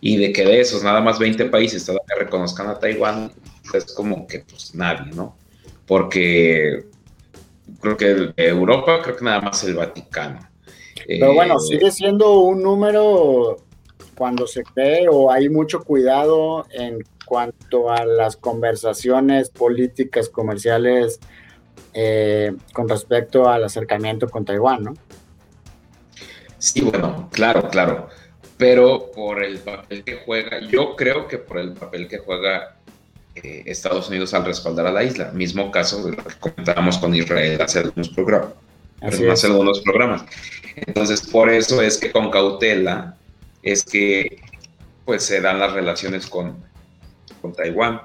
[0.00, 3.32] Y de que de esos nada más 20 países todavía reconozcan a Taiwán,
[3.72, 5.36] es como que pues nadie, ¿no?
[5.86, 6.86] Porque
[7.80, 10.40] creo que de Europa, creo que nada más el Vaticano.
[11.06, 13.56] Pero bueno, eh, sigue siendo un número
[14.16, 21.20] cuando se cree o hay mucho cuidado en cuanto a las conversaciones políticas, comerciales
[21.94, 24.94] eh, con respecto al acercamiento con Taiwán, ¿no?
[26.62, 28.08] Sí, bueno, claro, claro.
[28.56, 32.76] Pero por el papel que juega, yo creo que por el papel que juega
[33.34, 35.32] eh, Estados Unidos al respaldar a la isla.
[35.32, 38.52] Mismo caso de lo que comentábamos con Israel hace algunos programas.
[39.00, 40.24] Hace algunos programas.
[40.76, 43.16] Entonces, por eso es que con cautela
[43.64, 44.38] es que
[45.04, 46.64] pues se dan las relaciones con,
[47.40, 48.02] con Taiwán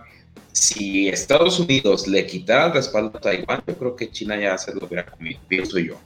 [0.51, 4.73] si Estados Unidos le quitara el respaldo a Taiwán, yo creo que China ya se
[4.73, 5.99] lo hubiera comido, pienso yo.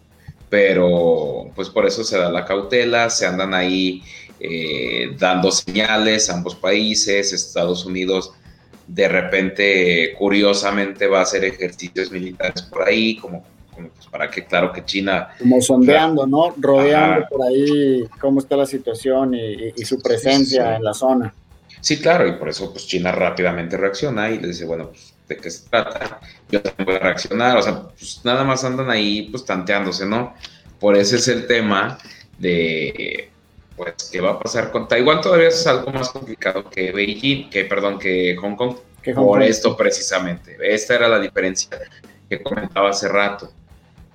[0.51, 4.03] Pero pues por eso se da la cautela, se andan ahí
[4.39, 8.33] eh, dando señales a ambos países, Estados Unidos
[8.93, 14.73] de repente curiosamente va a hacer ejercicios militares por ahí, como, pues, para que claro
[14.73, 15.29] que China...
[15.39, 16.53] Como sondeando, ¿no?
[16.57, 21.33] Rodeando por ahí cómo está la situación y, su presencia en la zona.
[21.79, 25.37] Sí, claro, y por eso pues China rápidamente reacciona y le dice, bueno, pues, ¿de
[25.37, 26.19] qué se trata?
[26.49, 30.35] Yo también voy a reaccionar, o sea, pues nada más andan ahí pues tanteándose, ¿no?
[30.79, 31.97] Por ese es el tema
[32.37, 33.29] de,
[33.77, 35.21] pues, ¿qué va a pasar con Taiwán?
[35.21, 38.75] Todavía es algo más complicado que Beijing, que, perdón, que Hong Kong,
[39.15, 40.57] por esto precisamente.
[40.61, 41.79] Esta era la diferencia
[42.29, 43.51] que comentaba hace rato,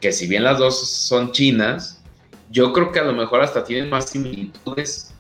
[0.01, 2.03] que si bien las dos son chinas,
[2.51, 5.15] yo creo que a lo mejor hasta tienen más similitudes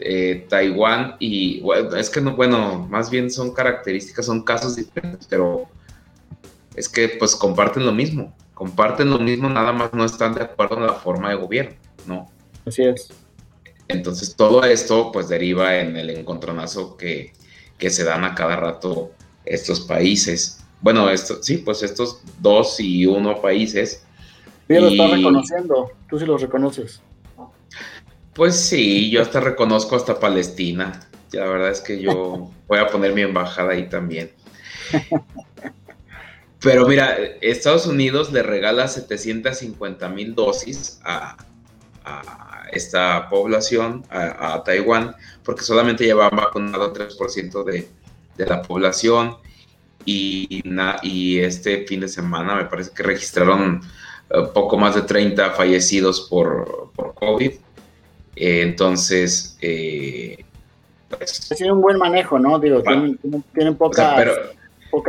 [0.00, 5.26] eh, Taiwán y bueno, es que no, bueno, más bien son características, son casos diferentes,
[5.28, 5.68] pero
[6.76, 10.76] es que pues comparten lo mismo, comparten lo mismo, nada más no están de acuerdo
[10.76, 12.30] en la forma de gobierno, ¿no?
[12.64, 13.08] Así es.
[13.88, 17.32] Entonces todo esto pues deriva en el encontronazo que,
[17.78, 19.12] que se dan a cada rato
[19.44, 20.60] estos países.
[20.80, 24.04] Bueno, esto, sí, pues estos dos y uno países.
[24.68, 27.02] Sí, lo está reconociendo, tú sí los reconoces.
[28.38, 31.00] Pues sí, yo hasta reconozco hasta Palestina.
[31.32, 34.30] La verdad es que yo voy a poner mi embajada ahí también.
[36.60, 41.36] Pero mira, Estados Unidos le regala 750 mil dosis a,
[42.70, 47.88] esta población, a, Taiwán, porque solamente lleva vacunado 3% de,
[48.36, 49.36] de la población.
[50.04, 50.62] Y,
[51.40, 53.80] este fin de semana me parece que registraron
[54.30, 57.52] eh, poco más de 30 fallecidos por COVID
[58.40, 60.44] entonces, eh,
[61.08, 62.58] pues, tiene un buen manejo, ¿no?
[62.58, 63.18] Digo, tienen,
[63.52, 64.24] tienen, pocas,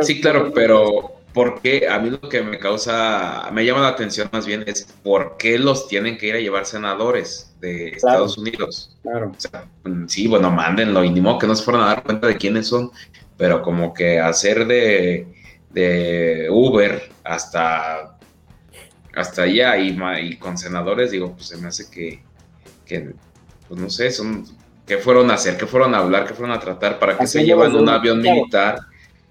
[0.01, 1.87] Sí, claro, pero ¿por qué?
[1.87, 5.57] A mí lo que me causa, me llama la atención más bien es por qué
[5.57, 8.97] los tienen que ir a llevar senadores de Estados Unidos.
[9.03, 9.31] Claro.
[9.83, 12.37] Mm, sí, bueno, mándenlo y ni modo que no se fueran a dar cuenta de
[12.37, 12.91] quiénes son,
[13.37, 15.27] pero como que hacer de,
[15.71, 18.17] de Uber hasta,
[19.15, 22.23] hasta allá y, y con senadores, digo, pues se me hace que
[22.89, 23.13] que,
[23.67, 24.45] pues no sé, son,
[24.85, 25.55] ¿qué fueron a hacer?
[25.55, 26.25] ¿Qué fueron a hablar?
[26.25, 26.99] ¿Qué fueron a tratar?
[26.99, 28.79] ¿Para que se llevan un avión militar?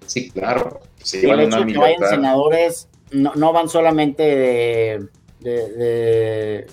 [0.07, 4.99] Sí, claro, se llevan una que vayan senadores no, van solamente
[5.39, 6.67] de,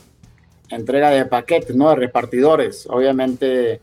[0.70, 1.90] entrega de paquetes, ¿no?
[1.90, 2.86] De repartidores.
[2.90, 3.80] Obviamente,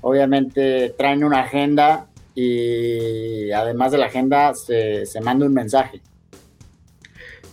[0.00, 6.00] obviamente traen una agenda y además de la agenda se, se manda un mensaje.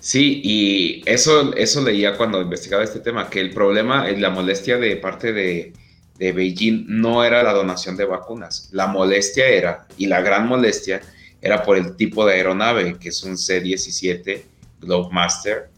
[0.02, 4.98] Sí, y eso, eso leía cuando investigaba este tema, que el problema, la molestia de
[4.98, 5.74] parte de,
[6.18, 8.70] Beijing no era la donación de vacunas.
[8.72, 11.02] La molestia era, y la gran molestia,
[11.40, 14.44] era por el tipo de aeronave, que es un C-17
[14.82, 15.70] Globemaster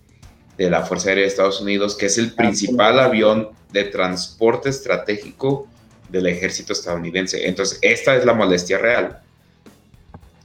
[0.57, 5.67] de la Fuerza Aérea de Estados Unidos, que es el principal avión de transporte estratégico
[6.07, 7.45] del ejército estadounidense.
[7.47, 9.21] Entonces, esta es la molestia real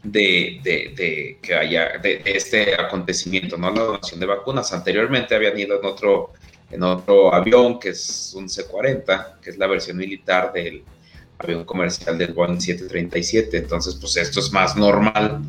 [0.02, 4.72] de, que haya este acontecimiento, no la donación de vacunas.
[4.72, 6.32] Anteriormente habían ido en otro,
[6.70, 10.84] en otro avión que es un C-40, que es la versión militar del
[11.38, 13.56] avión comercial del Boeing 737.
[13.56, 15.40] Entonces, pues esto es más normal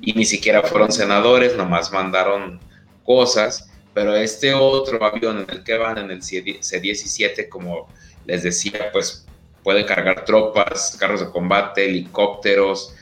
[0.00, 2.60] y ni siquiera fueron senadores, nomás mandaron
[3.04, 3.70] cosas.
[3.94, 7.88] Pero este otro avión en el que van, en el C-17, como
[8.26, 9.26] les decía, pues
[9.62, 12.94] puede cargar tropas, carros de combate, helicópteros.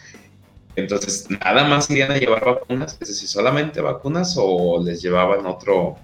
[0.76, 5.96] Entonces, nada más irían a llevar vacunas, es decir, solamente vacunas o les llevaban otro,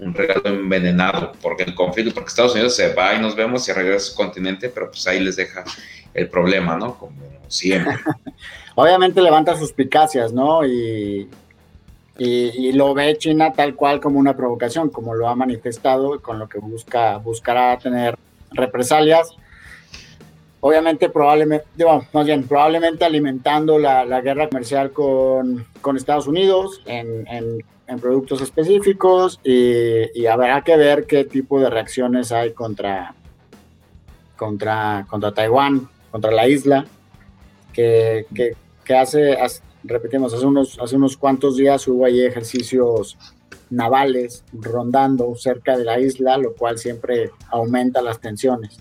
[0.00, 3.72] un regalo envenenado, porque el conflicto, porque Estados Unidos se va y nos vemos y
[3.72, 5.64] regresa a su continente, pero pues ahí les deja
[6.14, 6.98] el problema, ¿no?
[6.98, 7.16] Como
[7.48, 7.94] siempre.
[8.74, 10.64] Obviamente levanta suspicacias, ¿no?
[10.64, 11.28] Y,
[12.18, 16.48] y, lo ve China tal cual como una provocación, como lo ha manifestado, con lo
[16.48, 18.16] que busca, buscará tener
[18.52, 19.36] represalias.
[20.60, 21.66] Obviamente, probablemente,
[22.48, 25.66] probablemente alimentando la, guerra comercial con,
[25.96, 27.62] Estados Unidos en,
[28.00, 33.14] productos específicos y, habrá que ver qué tipo de reacciones hay contra,
[34.36, 36.86] contra, contra Taiwán, contra la isla,
[37.72, 39.36] que, que, que hace,
[39.84, 43.18] repetimos, hace unos, hace unos cuantos días hubo ahí ejercicios
[43.70, 48.78] navales rondando cerca de la isla, lo cual siempre aumenta las tensiones.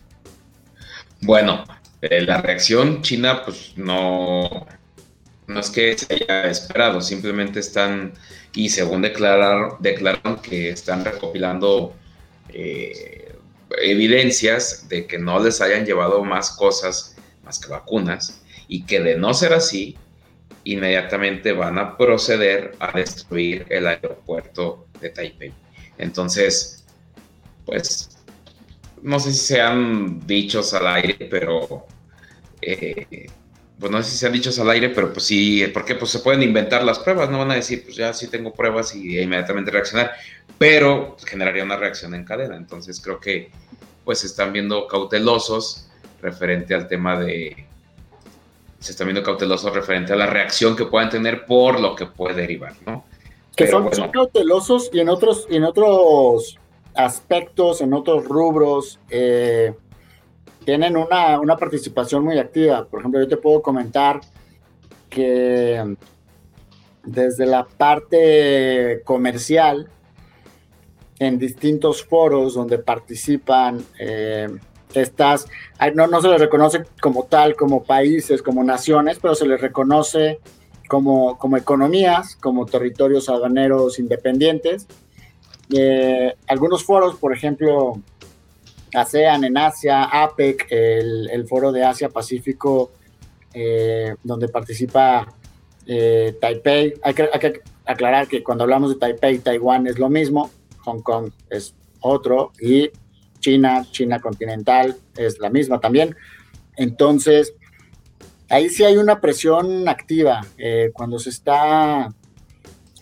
[1.21, 1.63] Bueno,
[2.01, 4.67] eh, la reacción china, pues no,
[5.47, 8.13] no es que se haya esperado, simplemente están,
[8.53, 11.95] y según declarar, declararon que están recopilando
[12.49, 13.35] eh,
[13.81, 19.15] evidencias de que no les hayan llevado más cosas, más que vacunas, y que de
[19.17, 19.97] no ser así,
[20.63, 25.53] inmediatamente van a proceder a destruir el aeropuerto de Taipei.
[25.97, 26.85] Entonces,
[27.65, 28.14] pues,
[29.05, 31.85] no sé si sean dichos al aire, pero,
[32.59, 33.27] eh,
[33.79, 36.41] pues no sé si sean dichos al aire, pero pues sí, porque pues se pueden
[36.41, 40.13] inventar las pruebas, no van a decir, pues ya sí tengo pruebas y inmediatamente reaccionar,
[40.57, 42.55] pero generaría una reacción en cadena.
[42.55, 43.51] Entonces creo que
[44.03, 45.87] pues están viendo cautelosos
[46.19, 47.67] referente al tema de,
[48.79, 52.41] se está viendo cautelosos referente a la reacción que puedan tener por lo que puede
[52.41, 53.05] derivar, ¿no?
[53.55, 56.57] Que son, cautelosos y en otros, en otros
[56.95, 59.73] aspectos, en otros rubros, eh,
[60.63, 62.85] tienen una, una, participación muy activa.
[62.85, 64.21] Por ejemplo, yo te puedo comentar
[65.09, 65.95] que
[67.03, 69.89] desde la parte comercial,
[71.19, 74.49] en distintos foros donde participan eh,
[74.93, 75.47] estas,
[75.93, 80.39] no, no se les reconoce como tal, como países, como naciones, pero se les reconoce
[80.87, 84.87] como, como economías, como territorios aduaneros independientes.
[86.47, 88.01] Algunos foros, por ejemplo,
[88.95, 92.91] ASEAN en Asia, APEC, el, foro de Asia-Pacífico,
[93.53, 95.33] eh, donde participa
[95.85, 96.93] eh, Taipei.
[97.03, 100.49] Hay que, hay que aclarar que cuando hablamos de Taipei, Taiwán es lo mismo,
[100.83, 102.89] Hong Kong es otro, y
[103.39, 106.15] China, China continental, es la misma también.
[106.77, 107.53] Entonces,
[108.49, 112.13] ahí sí hay una presión activa eh, cuando se está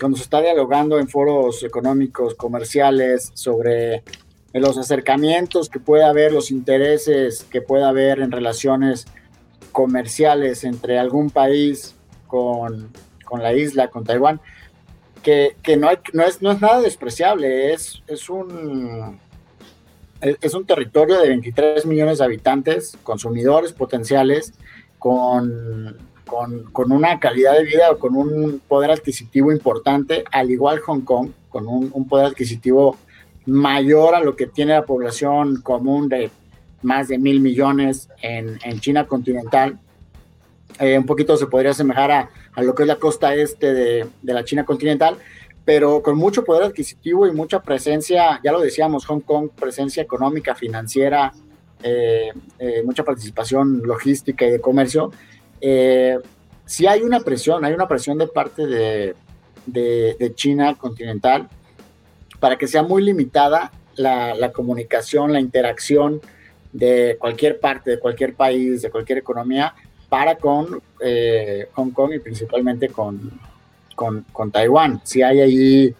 [0.03, 4.03] cuando se está dialogando en foros económicos, comerciales, sobre
[4.51, 9.05] los acercamientos que pueda haber, los intereses que pueda haber en relaciones
[9.71, 11.95] comerciales entre algún país
[12.27, 12.91] con,
[13.23, 14.41] con la isla, con Taiwán,
[15.21, 19.21] que, que no, no, es, no es nada despreciable, es, es un
[20.19, 24.51] es un territorio de 23 millones de habitantes, consumidores potenciales,
[24.99, 31.01] con, con, una calidad de vida o con un poder adquisitivo importante, al igual Hong
[31.01, 32.97] Kong, con un, poder adquisitivo
[33.45, 36.31] mayor a lo que tiene la población común de
[36.81, 39.79] más de mil millones en, China continental.
[40.79, 44.07] Eh, un poquito se podría asemejar a, a, lo que es la costa este de,
[44.21, 45.17] de la China continental,
[45.65, 50.55] pero con mucho poder adquisitivo y mucha presencia, ya lo decíamos, Hong Kong, presencia económica,
[50.55, 51.31] financiera,
[51.85, 55.11] eh, eh, mucha participación logística y de comercio,
[55.65, 56.19] eh,
[56.65, 59.15] sí hay una presión, hay una presión de parte de,
[60.35, 61.47] China continental
[62.41, 66.19] para que sea muy limitada la, comunicación, la interacción
[66.73, 69.73] de cualquier parte, de cualquier país, de cualquier economía,
[70.09, 70.81] para con
[71.73, 73.39] Hong Kong y principalmente con,
[73.95, 74.99] con, con Taiwán.
[75.05, 75.95] Si hay ahí,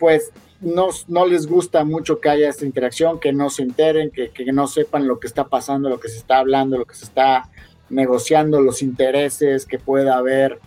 [0.00, 4.30] pues no, no, les gusta mucho que haya esta interacción, que no se enteren, que,
[4.30, 7.04] que, no sepan lo que está pasando, lo que se está hablando, lo que se
[7.04, 7.48] está
[7.88, 10.58] negociando, los intereses que pueda haber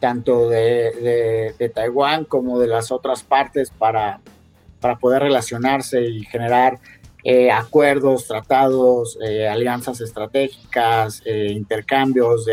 [0.00, 4.20] tanto de, de, Taiwán como de las otras partes para,
[4.80, 6.80] para poder relacionarse y generar
[7.22, 12.46] eh, acuerdos, tratados, eh, alianzas estratégicas, eh, intercambios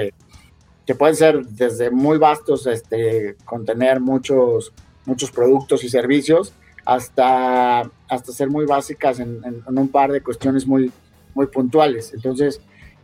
[0.86, 4.74] que pueden ser desde muy vastos, este, contener muchos,
[5.06, 6.54] muchos productos y servicios,
[6.86, 10.92] hasta, hasta ser muy básicas en, un par de cuestiones muy,
[11.36, 12.12] muy puntuales.
[12.14, 12.60] Entonces,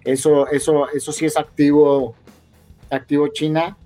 [0.05, 2.15] eso, eso, eso sí es activo,
[2.89, 3.77] activo China.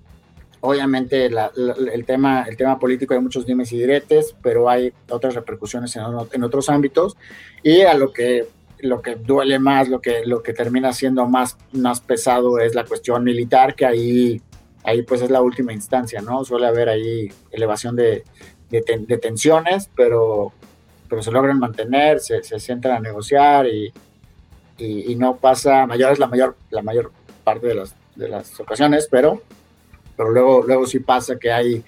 [0.62, 5.96] Obviamente el, tema, el tema político hay muchos dimes y diretes, pero hay otras repercusiones
[5.96, 6.02] en,
[6.32, 7.16] en otros ámbitos.
[7.62, 8.46] Y a lo que
[8.82, 12.84] lo que duele más, lo que, lo que termina siendo más, más pesado es la
[12.84, 14.40] cuestión militar, que ahí,
[14.84, 16.44] ahí pues es la última instancia, ¿no?
[16.44, 18.24] Suele haber ahí elevación de,
[18.70, 20.52] de, tensiones, pero,
[21.08, 23.92] pero se logran mantener, se, se sientan a negociar y,
[24.80, 27.12] y, no pasa, mayor es la mayor, la mayor
[27.44, 29.42] parte de las, de las ocasiones, pero,
[30.16, 31.84] pero luego, luego sí pasa que hay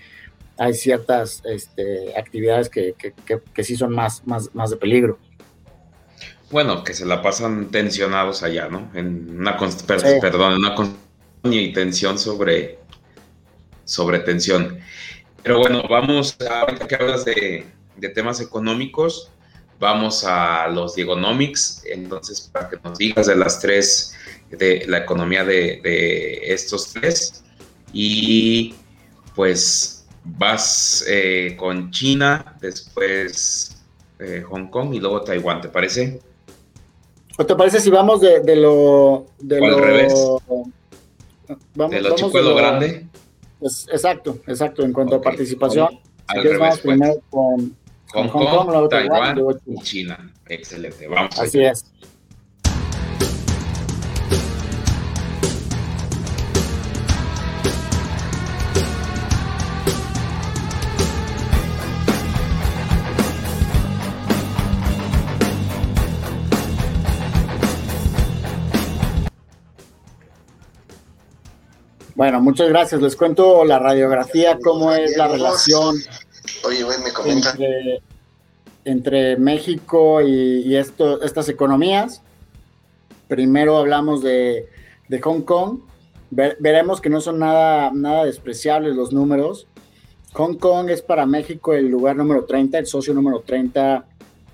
[0.58, 5.18] hay ciertas este, actividades que, que, que, sí son más, más, más de peligro.
[6.50, 8.90] Bueno, que se la pasan tensionados allá, ¿no?
[8.94, 10.62] En una, perdón,
[11.42, 12.78] una y tensión sobre,
[13.84, 14.78] sobre tensión.
[15.42, 17.66] Pero bueno, vamos, ahorita que hablas de,
[17.96, 19.30] de temas económicos,
[19.78, 24.14] vamos a los Diegonomics, entonces para que nos digas de las tres,
[24.50, 27.42] de la economía de, de estos tres,
[27.92, 28.74] y
[29.34, 33.82] pues vas eh, con China, después
[34.18, 36.20] eh, Hong Kong y luego Taiwán, ¿te parece?
[37.38, 39.26] ¿O te parece si vamos de, lo...
[39.38, 40.14] De lo, al revés.
[41.74, 43.06] Vamos, de lo chico lo grande.
[43.58, 45.98] Pues, exacto, exacto, en cuanto a participación.
[46.26, 47.00] al revés, pues.
[47.30, 47.76] con,
[48.12, 50.32] Hong, Kong, Taiwán, y China.
[50.46, 51.38] Excelente, vamos.
[51.38, 51.84] Así es.
[72.14, 73.00] Bueno, muchas gracias.
[73.00, 75.96] Les cuento la radiografía, cómo es la relación
[78.84, 82.22] entre, México y, esto, estas economías.
[83.28, 84.68] Primero hablamos de,
[85.22, 85.80] Hong Kong.
[86.30, 89.66] veremos que no son nada, nada despreciables los números.
[90.34, 94.06] Hong Kong es para México el lugar número 30, el socio número 30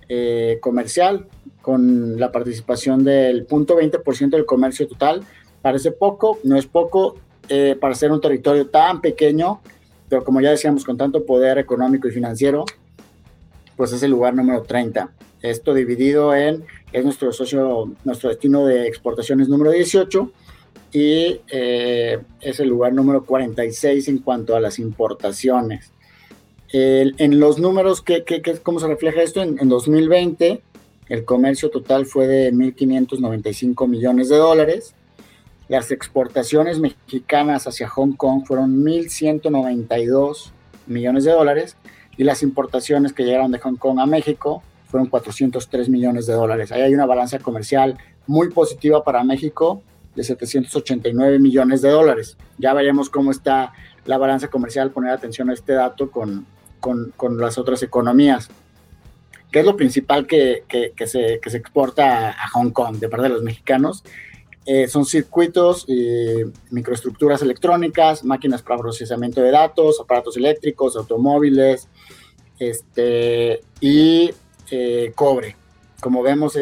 [0.09, 1.27] eh, comercial,
[1.63, 5.23] con la participación del 0.20% del comercio total.
[5.63, 7.17] Parece poco, no es poco,
[7.49, 9.61] eh, para ser un territorio tan pequeño,
[10.09, 12.65] pero como ya decíamos, con tanto poder económico y financiero,
[13.77, 15.11] pues es el lugar número 30.
[15.43, 20.33] Esto dividido en, es nuestro socio, nuestro destino de exportaciones número 18
[20.93, 25.93] y eh, es el lugar número 46 en cuanto a las importaciones.
[26.73, 29.43] en los números, ¿qué, qué, cómo se refleja esto?
[29.43, 30.63] En, en 2020,
[31.09, 34.95] el comercio total fue de 1.595 millones de dólares
[35.69, 40.51] las exportaciones mexicanas hacia Hong Kong fueron 1.192
[40.87, 41.77] millones de dólares
[42.17, 46.73] y las importaciones que llegaron de Hong Kong a México fueron 403 millones de dólares.
[46.73, 49.83] Ahí hay una balanza comercial muy positiva para México
[50.15, 52.37] de 789 millones de dólares.
[52.57, 53.73] Ya veremos cómo está
[54.07, 56.47] la balanza comercial, poner atención a este dato con,
[56.81, 58.49] con, con las otras economías.
[59.53, 63.09] ¿Qué es lo principal que, que, que, se, que se exporta a Hong Kong de
[63.09, 64.03] parte de los mexicanos?
[64.71, 71.89] Eh, son circuitos, y microestructuras electrónicas, máquinas para procesamiento de datos, aparatos eléctricos, automóviles,
[72.59, 74.31] este, y
[74.71, 75.57] eh, cobre.
[76.03, 76.53] Como vemos,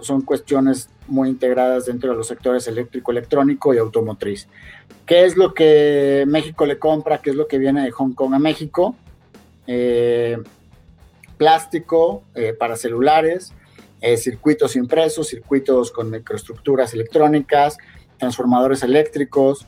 [0.00, 4.46] son cuestiones muy integradas dentro de los sectores eléctrico, electrónico y automotriz.
[5.04, 7.20] ¿Qué es lo que México le compra?
[7.20, 8.94] ¿Qué es lo que viene de Hong Kong a México?
[9.66, 10.38] Eh,
[11.36, 12.22] plástico
[12.60, 13.52] para celulares,
[14.00, 17.76] eh, circuitos impresos, circuitos con microestructuras electrónicas,
[18.18, 19.66] transformadores eléctricos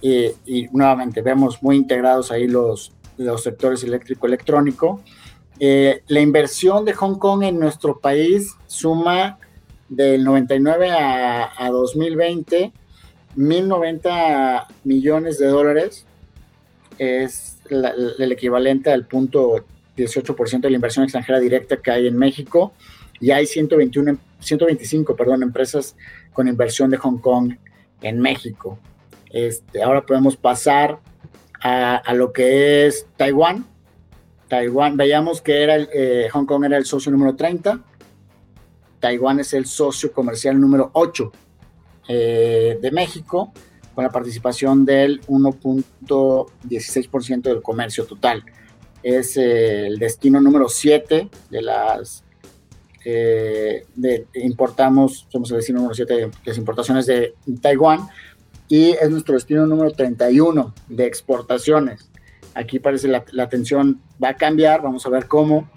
[0.00, 5.00] y, nuevamente vemos muy integrados ahí los, los sectores eléctrico-electrónico.
[5.60, 9.38] Eh, la inversión de Hong Kong en nuestro país suma
[9.88, 12.72] del 99 a, a 2020
[13.36, 16.06] 1.090 millones de dólares.
[16.98, 19.64] Es el equivalente al punto
[19.96, 22.72] 18% de la inversión extranjera directa que hay en México
[23.22, 25.96] y hay 121, 125 perdón, empresas
[26.32, 27.54] con inversión de Hong Kong
[28.02, 28.80] en México.
[29.30, 30.98] Este, ahora podemos pasar
[31.62, 33.64] a, lo que es Taiwán.
[34.48, 37.80] Taiwán, veíamos que era eh, Hong Kong era el socio número 30,
[38.98, 41.30] Taiwán es el socio comercial número 8
[42.08, 43.52] eh, de México,
[43.94, 48.42] con la participación del 1.16% del comercio total.
[49.00, 52.24] Es eh, el destino número 7 de las
[53.04, 58.08] eh, de, importamos, somos el destino número 7 de las importaciones de Taiwán
[58.68, 62.08] y es nuestro destino número 31 de exportaciones.
[62.54, 65.70] Aquí parece la, la atención va a cambiar, vamos a ver cómo.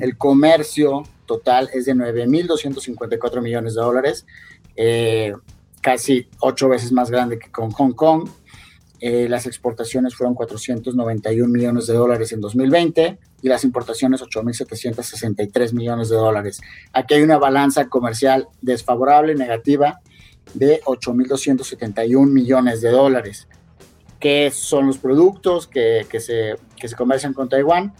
[0.00, 4.26] El comercio total es de 9.254 millones de dólares,
[4.76, 5.34] eh,
[5.80, 8.28] casi ocho veces más grande que con Hong Kong.
[9.06, 16.08] Eh, las exportaciones fueron 491 millones de dólares en 2020 y las importaciones 8.763 millones
[16.08, 16.62] de dólares.
[16.90, 20.00] Aquí hay una balanza comercial desfavorable, negativa,
[20.54, 23.46] de 8.271 millones de dólares.
[24.18, 27.92] ¿Qué son los productos que, se, que se comercian con Taiwán?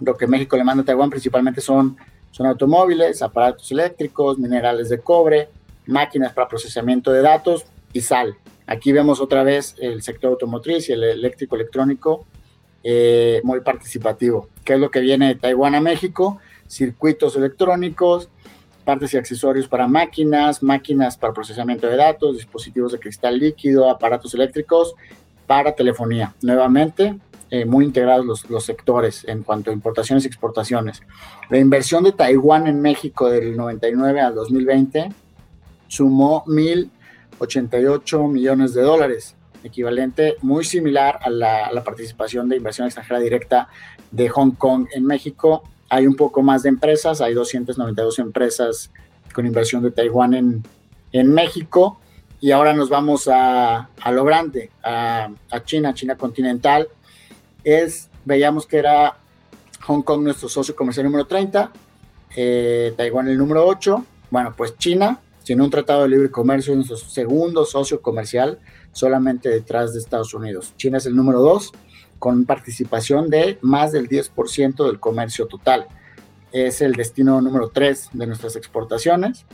[0.00, 1.96] Lo que México le manda a Taiwán principalmente son,
[2.30, 5.48] son automóviles, aparatos eléctricos, minerales de cobre,
[5.86, 8.36] máquinas para procesamiento de datos y sal.
[8.68, 12.26] Aquí vemos otra vez el sector automotriz y el eléctrico electrónico
[12.84, 14.50] eh, muy participativo.
[14.62, 16.38] ¿Qué es lo que viene de Taiwán a México?
[16.66, 18.28] Circuitos electrónicos,
[18.84, 24.34] partes y accesorios para máquinas, máquinas para procesamiento de datos, dispositivos de cristal líquido, aparatos
[24.34, 24.94] eléctricos
[25.46, 26.34] para telefonía.
[26.42, 27.18] Nuevamente,
[27.50, 31.02] eh, muy integrados los, los, sectores en cuanto a importaciones y exportaciones.
[31.48, 35.08] La inversión de Taiwán en México del 99 al 2020
[35.86, 36.44] sumó
[37.38, 39.34] 1.088 millones de dólares,
[39.64, 43.68] equivalente muy similar a la, participación de inversión extranjera directa
[44.10, 45.62] de Hong Kong en México.
[45.88, 48.90] Hay un poco más de empresas, hay 292 empresas
[49.32, 50.62] con inversión de Taiwán en,
[51.12, 52.00] en México.
[52.40, 56.88] Y ahora nos vamos a, a lo grande, a, a, China, China continental.
[57.64, 59.16] Es, veíamos que era
[59.82, 61.72] Hong Kong nuestro socio comercial número 30,
[62.36, 64.04] eh, Taiwán el número 8.
[64.30, 68.58] Bueno, pues China tiene un tratado de libre comercio, en su segundo socio comercial,
[68.92, 70.74] solamente detrás de Estados Unidos.
[70.76, 71.72] China es el número dos,
[72.18, 75.86] con participación de más del 10% del comercio total.
[76.52, 79.46] Es el destino número tres de nuestras exportaciones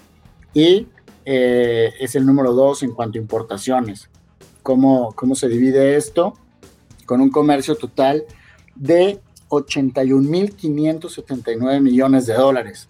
[0.53, 0.89] y
[1.27, 4.11] eh, es el número dos en cuanto a importaciones.
[4.65, 6.35] ¿Cómo, ¿Cómo se divide esto?
[7.07, 8.25] Con un comercio total
[8.75, 12.89] de 81.579 millones de dólares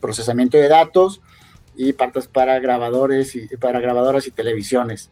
[0.00, 1.20] procesamiento de datos
[1.76, 5.10] y partes para grabadores y para grabadoras y televisiones.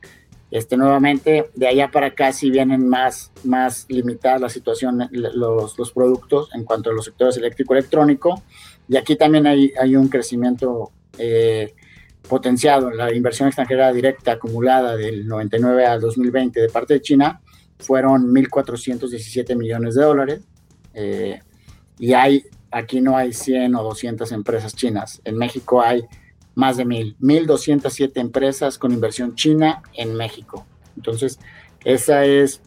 [0.50, 5.92] Este, nuevamente, de allá para acá sí vienen más, más limitadas la situación, los, los
[5.92, 8.42] productos en cuanto a los sectores eléctrico-electrónico.
[8.88, 11.74] Y aquí también hay, hay un crecimiento eh,
[12.28, 12.90] potenciado.
[12.90, 17.40] La inversión extranjera directa acumulada del 99 al 2020 de parte de China
[17.78, 20.40] fueron 1.417 millones de dólares.
[20.94, 21.40] Eh,
[21.98, 25.20] y hay, aquí no hay 100 o 200 empresas chinas.
[25.24, 26.04] En México hay
[26.56, 30.66] más de mil, 1.207 empresas con inversión china en México.
[30.96, 31.38] Entonces,
[31.84, 32.62] esa es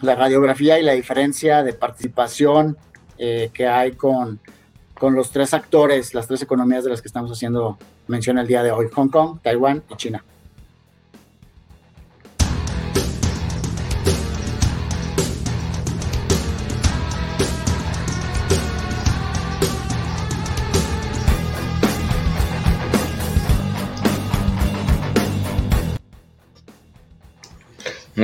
[0.00, 2.78] la radiografía y la diferencia de participación
[3.18, 4.40] eh, que hay con,
[4.94, 8.62] con los tres actores, las tres economías de las que estamos haciendo mención el día
[8.62, 10.24] de hoy, Hong Kong, Taiwán y China.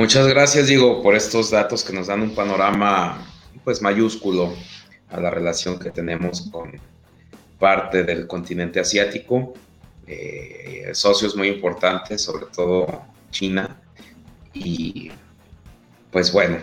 [0.03, 3.25] Muchas gracias, Diego, por estos datos que nos dan un panorama
[3.63, 4.53] pues mayúsculo
[5.09, 6.73] a la relación que tenemos con
[7.57, 9.53] parte del continente asiático,
[10.05, 13.01] eh, socios muy importantes, sobre todo
[13.31, 13.79] China.
[14.53, 15.09] Y
[16.11, 16.57] pues bueno,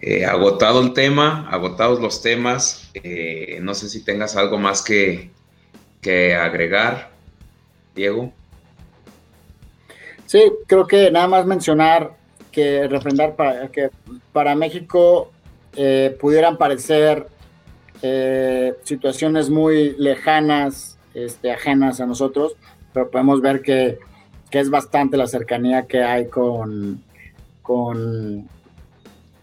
[0.00, 5.30] eh, agotado el tema, agotados los temas, eh, no sé si tengas algo más que,
[6.00, 7.12] que agregar,
[7.94, 8.32] Diego.
[10.26, 12.18] Sí, creo que nada más mencionar
[12.50, 13.90] que refrendar para que
[14.32, 15.30] para México
[15.76, 17.26] eh, pudieran parecer
[18.02, 22.56] eh, situaciones muy lejanas, este, ajenas a nosotros,
[22.92, 23.98] pero podemos ver que
[24.50, 27.02] que es bastante la cercanía que hay con,
[27.62, 28.48] con,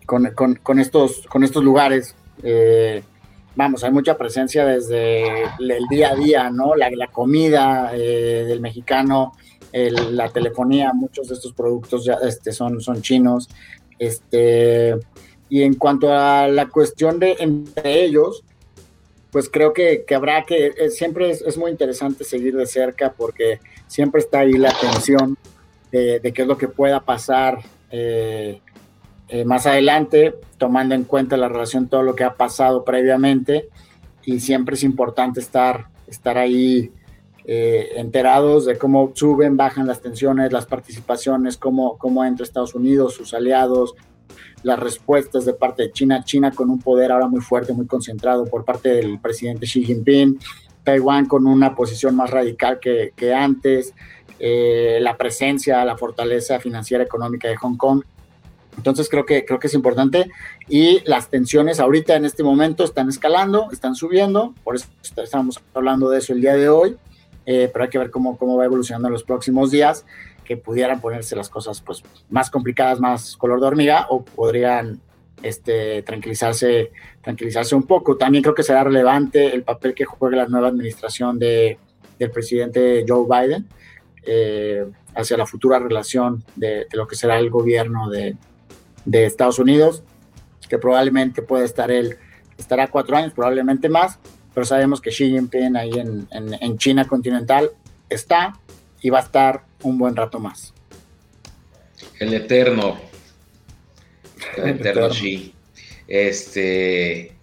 [0.05, 2.13] con, estos, con estos lugares.
[2.43, 3.01] Eh,
[3.55, 6.75] vamos, hay mucha presencia desde el día a día, ¿no?
[6.75, 9.33] La, comida eh, del mexicano,
[9.71, 13.49] la telefonía, muchos de estos productos ya este, son, son chinos.
[13.99, 14.95] Este,
[15.49, 18.43] y en cuanto a la cuestión de entre ellos,
[19.31, 24.21] pues creo que, habrá que, eh, siempre es, muy interesante seguir de cerca porque siempre
[24.21, 25.37] está ahí la tensión
[25.91, 27.59] de, qué es lo que pueda pasar
[27.91, 28.61] eh,
[29.29, 33.69] eh, más adelante, tomando en cuenta la relación, todo lo que ha pasado previamente,
[34.23, 36.91] y siempre es importante estar, estar ahí
[37.47, 43.33] enterados de cómo suben, bajan las tensiones, las participaciones, cómo, cómo entra Estados Unidos, sus
[43.33, 43.95] aliados,
[44.63, 48.45] las respuestas de parte de China, China con un poder ahora muy fuerte, muy concentrado
[48.45, 50.39] por parte del presidente Xi Jinping,
[50.83, 53.93] Taiwán con una posición más radical que, que antes,
[54.39, 58.03] eh, la presencia, la fortaleza financiera económica de Hong Kong.
[58.77, 60.29] Entonces creo que, creo que es importante
[60.69, 66.09] y las tensiones ahorita en este momento están escalando, están subiendo, por eso estamos hablando
[66.09, 66.95] de eso el día de hoy,
[67.49, 70.05] eh, pero hay que ver cómo, cómo va evolucionando en los próximos días
[70.43, 74.99] que pudieran ponerse las cosas pues más complicadas, más color de hormiga o podrían
[75.41, 76.91] este, tranquilizarse,
[77.21, 78.17] tranquilizarse un poco.
[78.17, 81.79] También creo que será relevante el papel que juegue la nueva administración de,
[82.19, 83.65] del presidente Joe Biden
[84.23, 84.85] eh,
[85.15, 88.35] hacia la futura relación de, lo que será el gobierno de,
[89.05, 90.03] de, Estados Unidos,
[90.67, 92.17] que probablemente puede estar él,
[92.57, 94.19] estará cuatro años, probablemente más,
[94.57, 97.69] pero sabemos que Xi Jinping ahí en, en, en China continental
[98.09, 98.59] está
[99.03, 100.73] y va a estar un buen rato más.
[102.17, 102.97] El eterno.
[104.55, 105.53] El eterno sí.
[106.07, 107.35] Este,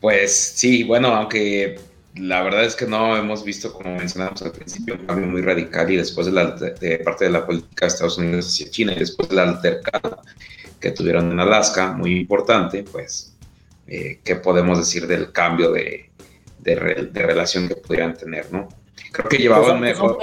[0.00, 1.80] pues sí, bueno, aunque
[2.14, 5.90] la verdad es que no hemos visto, como mencionamos al principio, un cambio muy radical
[5.90, 9.00] y después de, la, de parte de la política de Estados Unidos hacia China y
[9.00, 10.22] después del altercado
[10.78, 13.34] que tuvieron en Alaska, muy importante, pues,
[13.88, 16.13] eh, ¿qué podemos decir del cambio de,
[16.58, 18.68] de, relación que pudieran tener, no?
[19.12, 20.18] Creo que llevaban pues mejor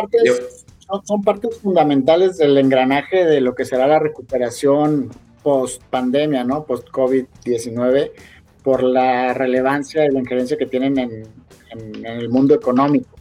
[1.04, 5.10] son, partes fundamentales del engranaje de lo que será la recuperación
[5.44, 6.66] post pandemia, ¿no?
[6.66, 8.12] Post COVID-19,
[8.64, 11.26] por la relevancia y la injerencia que tienen en,
[12.06, 13.18] el mundo económico.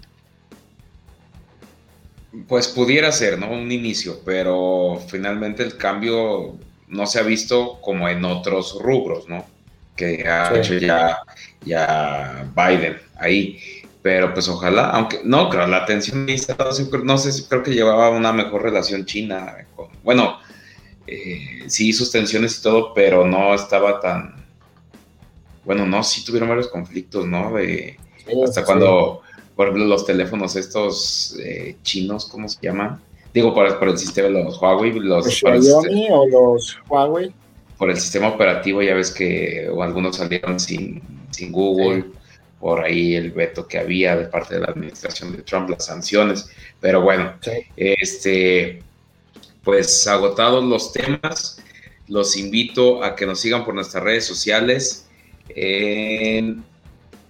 [2.48, 3.50] Pues pudiera ser, ¿no?
[3.50, 6.56] Un inicio, pero finalmente el cambio
[6.88, 9.44] no se ha visto como en otros rubros, ¿no?
[10.00, 11.18] Que ha hecho ya,
[11.62, 13.58] ya Biden ahí.
[14.02, 16.26] Pero pues ojalá, aunque no, creo, la atención
[17.04, 19.54] no sé, creo que llevaba una mejor relación China.
[20.02, 20.38] bueno,
[21.06, 24.42] eh, sí, sus tensiones y todo, pero no estaba tan.
[25.66, 27.52] Bueno, no, sí tuvieron varios conflictos, ¿no?
[27.52, 27.98] De,
[28.42, 29.20] hasta cuando,
[29.54, 33.02] por ejemplo, los teléfonos estos eh, chinos, ¿cómo se llaman?
[33.34, 35.26] Digo, por, por el sistema de los Huawei, los.
[35.26, 37.34] Xiaomi o los Huawei?
[37.80, 41.00] Por el sistema operativo, ya ves que algunos salieron sin,
[41.30, 42.04] sin Google
[42.58, 46.50] por ahí el veto que había de parte de la administración de Trump, las sanciones.
[46.78, 47.32] Pero bueno,
[47.78, 48.82] este,
[49.64, 51.64] pues agotados los temas,
[52.06, 55.08] los invito a que nos sigan por nuestras redes sociales
[55.48, 56.62] en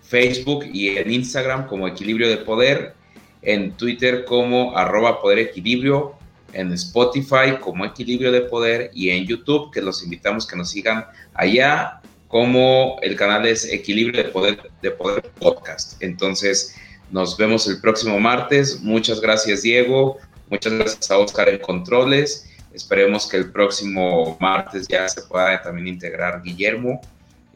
[0.02, 2.94] Facebook y en Instagram como Equilibrio de Poder,
[3.42, 6.16] en Twitter como arroba Poder Equilibrio,
[6.52, 11.04] en Spotify como Equilibrio de Poder y en YouTube, que los invitamos que nos sigan
[11.34, 16.00] allá como el canal es Equilibrio de Poder, de Poder Podcast.
[16.00, 16.76] Entonces,
[17.10, 18.80] nos vemos el próximo martes.
[18.80, 20.18] Muchas gracias, Diego.
[20.48, 22.48] Muchas gracias a Oscar en Controles.
[22.72, 27.00] Esperemos que el próximo martes ya se pueda también integrar Guillermo.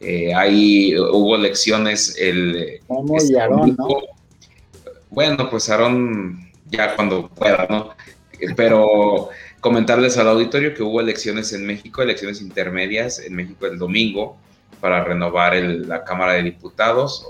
[0.01, 2.81] Eh, ahí hubo lecciones el...
[3.17, 3.89] Este Aarón, ¿no?
[5.09, 7.91] Bueno, pues Aarón ya cuando pueda, ¿no?
[8.57, 9.29] Pero
[9.61, 14.37] comentarles al auditorio que hubo elecciones en México, elecciones intermedias en México el domingo
[14.81, 17.27] para renovar la Cámara de Diputados.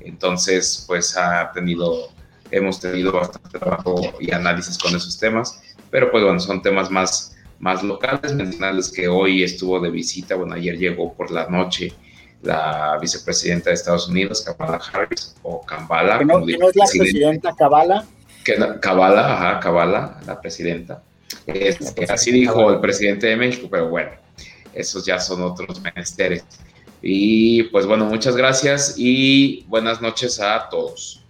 [0.00, 2.08] entonces, pues ha tenido,
[2.50, 5.60] hemos tenido bastante trabajo y análisis con esos temas,
[5.90, 8.34] pero pues bueno, son temas más, más locales.
[8.34, 11.92] Mencionarles que hoy estuvo de visita, bueno, ayer llegó por la noche
[12.42, 16.18] la vicepresidenta de Estados Unidos, Kamala Harris, o Kamala.
[16.18, 18.04] ¿Que no, es la presidenta Kamala?
[18.44, 21.02] Que Kamala, ajá, Kamala, la presidenta.
[22.08, 24.10] así dijo el presidente de México, pero bueno,
[24.74, 26.44] esos ya son otros menesteres.
[27.00, 31.20] Y pues bueno, muchas gracias y buenas noches a todos.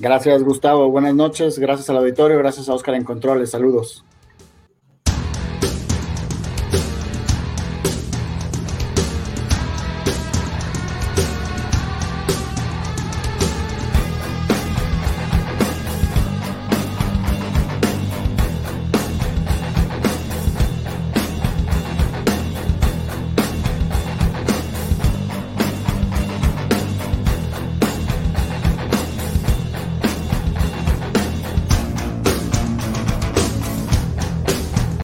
[0.00, 4.04] Gracias Gustavo, buenas noches, gracias al auditorio, gracias a Oscar en Controles, saludos.